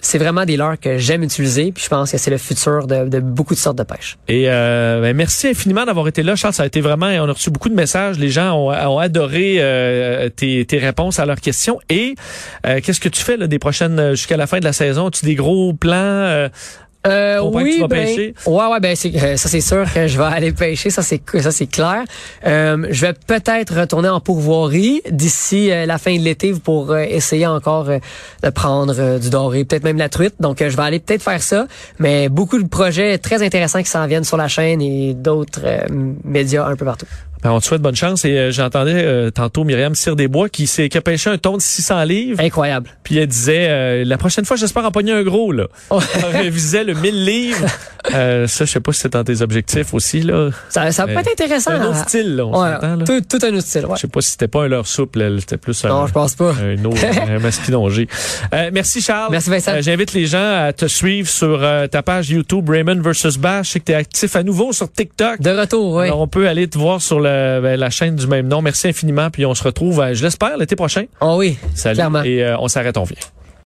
c'est 0.00 0.16
vraiment 0.18 0.44
des 0.44 0.56
leurres 0.56 0.78
que 0.80 0.96
j'aime 0.96 1.22
utiliser. 1.22 1.70
Puis 1.72 1.84
je 1.84 1.88
pense 1.88 2.12
que 2.12 2.18
c'est 2.18 2.30
le 2.30 2.38
futur 2.38 2.86
de, 2.86 3.08
de 3.08 3.20
beaucoup 3.20 3.52
de 3.54 3.58
sortes 3.58 3.76
de 3.76 3.82
pêche. 3.82 4.16
Et 4.28 4.44
euh, 4.46 5.02
ben, 5.02 5.14
merci 5.14 5.48
infiniment 5.48 5.84
d'avoir 5.84 6.08
été 6.08 6.22
là, 6.22 6.34
Charles. 6.36 6.54
Ça 6.54 6.62
a 6.62 6.66
été 6.66 6.80
vraiment, 6.80 7.08
on 7.08 7.28
a 7.28 7.32
reçu 7.32 7.50
beaucoup 7.50 7.68
de 7.68 7.74
messages. 7.74 8.18
Les 8.18 8.30
gens 8.30 8.54
ont, 8.54 8.70
ont 8.70 8.98
adoré 8.98 9.56
euh, 9.58 10.28
tes, 10.30 10.64
tes 10.64 10.78
réponses 10.78 11.18
à 11.18 11.26
leurs 11.26 11.40
questions. 11.40 11.80
Et 11.90 12.14
euh, 12.64 12.80
qu'est-ce 12.82 13.00
que 13.00 13.08
tu 13.10 13.20
fais 13.22 13.36
là, 13.36 13.48
des 13.48 13.58
prochaines 13.58 14.10
jusqu'à 14.14 14.36
la 14.38 14.46
fin 14.46 14.60
de 14.60 14.64
la 14.64 14.72
saison? 14.72 15.08
As-tu 15.08 15.26
des 15.26 15.34
gros 15.34 15.74
plans 15.74 16.48
euh, 17.06 17.40
point 17.40 17.62
que 17.62 17.66
oui, 17.66 17.74
tu 17.74 17.80
vas 17.80 17.88
ben, 17.88 18.04
pêcher? 18.04 18.34
Ouais, 18.46 18.66
ouais, 18.66 18.80
ben 18.80 18.96
euh, 18.96 19.36
ça 19.36 19.48
c'est 19.48 19.60
sûr 19.60 19.84
que 19.92 20.06
je 20.06 20.18
vais 20.18 20.24
aller 20.24 20.52
pêcher, 20.52 20.90
ça 20.90 21.02
c'est 21.02 21.20
ça 21.40 21.52
c'est 21.52 21.66
clair. 21.66 22.04
Euh, 22.44 22.86
je 22.90 23.06
vais 23.06 23.12
peut-être 23.12 23.78
retourner 23.78 24.08
en 24.08 24.20
pourvoirie 24.20 25.02
d'ici 25.10 25.70
euh, 25.70 25.86
la 25.86 25.98
fin 25.98 26.16
de 26.16 26.22
l'été 26.22 26.52
pour 26.52 26.90
euh, 26.90 27.04
essayer 27.08 27.46
encore 27.46 27.88
euh, 27.88 27.98
de 28.42 28.50
prendre 28.50 29.18
du 29.18 29.30
doré, 29.30 29.64
peut-être 29.64 29.84
même 29.84 29.98
la 29.98 30.08
truite. 30.08 30.34
Donc 30.40 30.58
je 30.58 30.76
vais 30.76 30.82
aller 30.82 30.98
peut-être 30.98 31.22
faire 31.22 31.42
ça, 31.42 31.66
mais 31.98 32.28
beaucoup 32.28 32.60
de 32.60 32.68
projets 32.68 33.18
très 33.18 33.42
intéressants 33.42 33.82
qui 33.82 33.90
s'en 33.90 34.06
viennent 34.06 34.24
sur 34.24 34.36
la 34.36 34.48
chaîne 34.48 34.82
et 34.82 35.14
d'autres 35.14 35.60
médias 36.24 36.66
un 36.66 36.76
peu 36.76 36.84
partout. 36.84 37.06
Ben, 37.42 37.50
on 37.52 37.60
te 37.60 37.64
souhaite 37.66 37.82
bonne 37.82 37.94
chance. 37.96 38.24
Et 38.24 38.36
euh, 38.36 38.50
j'entendais 38.50 38.94
euh, 38.94 39.30
tantôt 39.30 39.64
Myriam 39.64 39.94
Cyr 39.94 40.16
des 40.16 40.28
Bois 40.28 40.48
qui, 40.48 40.66
s'est, 40.66 40.88
qui 40.88 40.98
a 40.98 41.00
pêché 41.00 41.30
un 41.30 41.38
ton 41.38 41.56
de 41.56 41.62
600 41.62 42.04
livres. 42.04 42.40
Incroyable. 42.40 42.90
Puis 43.04 43.18
elle 43.18 43.26
disait, 43.28 43.66
euh, 43.68 44.04
la 44.04 44.18
prochaine 44.18 44.44
fois, 44.44 44.56
j'espère 44.56 44.84
en 44.84 44.90
pogner 44.90 45.12
un 45.12 45.22
gros. 45.22 45.52
là. 45.52 45.66
Oh. 45.90 46.00
Elle 46.34 46.50
visait 46.50 46.84
le 46.84 46.94
1000 46.94 47.24
livres. 47.24 47.66
Euh, 48.14 48.46
ça, 48.46 48.64
je 48.64 48.70
sais 48.70 48.80
pas 48.80 48.92
si 48.92 49.00
c'est 49.00 49.12
dans 49.12 49.24
tes 49.24 49.42
objectifs 49.42 49.92
aussi. 49.92 50.22
là. 50.22 50.48
Ça, 50.70 50.90
ça 50.92 51.04
peut 51.06 51.18
être 51.18 51.30
intéressant. 51.30 51.72
Un 51.72 51.84
autre 51.88 51.98
à- 51.98 52.04
style, 52.08 52.36
là, 52.36 52.46
on 52.46 52.62
Ouais. 52.62 52.70
Là. 52.70 52.96
tout, 53.04 53.20
tout 53.20 53.44
un 53.44 53.48
autre 53.54 53.66
style. 53.66 53.84
Ouais. 53.84 53.96
Je 53.96 54.02
sais 54.02 54.08
pas 54.08 54.20
si 54.22 54.30
c'était 54.30 54.48
pas 54.48 54.62
un 54.64 54.68
leurre 54.68 54.86
souple, 54.86 55.36
c'était 55.40 55.58
plus 55.58 55.84
un, 55.84 55.88
Non, 55.88 56.06
je 56.06 56.12
pense 56.12 56.34
pas. 56.34 56.52
un 56.54 56.82
autre, 56.86 56.96
un 57.04 57.38
masquinongé. 57.40 58.08
Euh, 58.54 58.70
merci 58.72 59.02
Charles. 59.02 59.28
Merci, 59.32 59.50
Vincent. 59.50 59.72
Euh, 59.72 59.82
J'invite 59.82 60.14
les 60.14 60.24
gens 60.26 60.38
à 60.64 60.72
te 60.72 60.86
suivre 60.86 61.28
sur 61.28 61.62
euh, 61.62 61.86
ta 61.86 62.02
page 62.02 62.30
YouTube 62.30 62.70
Raymond 62.70 63.02
vs 63.02 63.36
Bash. 63.38 63.66
Je 63.66 63.72
sais 63.72 63.80
que 63.80 63.84
tu 63.86 63.92
es 63.92 63.96
actif 63.96 64.36
à 64.36 64.42
nouveau 64.42 64.72
sur 64.72 64.90
TikTok. 64.90 65.42
De 65.42 65.50
retour, 65.50 65.96
oui. 65.96 66.06
Alors, 66.06 66.20
on 66.20 66.28
peut 66.28 66.48
aller 66.48 66.66
te 66.68 66.78
voir 66.78 67.02
sur 67.02 67.20
le- 67.20 67.27
ben, 67.60 67.78
la 67.78 67.90
chaîne 67.90 68.16
du 68.16 68.26
même 68.26 68.48
nom. 68.48 68.62
Merci 68.62 68.88
infiniment. 68.88 69.30
Puis 69.30 69.46
on 69.46 69.54
se 69.54 69.62
retrouve, 69.62 70.00
euh, 70.00 70.14
je 70.14 70.22
l'espère, 70.24 70.56
l'été 70.56 70.76
prochain. 70.76 71.04
Oh 71.20 71.36
oui, 71.38 71.56
Salut. 71.74 71.94
clairement. 71.96 72.22
Et 72.22 72.42
euh, 72.42 72.56
on 72.58 72.68
s'arrête, 72.68 72.96
on 72.96 73.04
vient. 73.04 73.16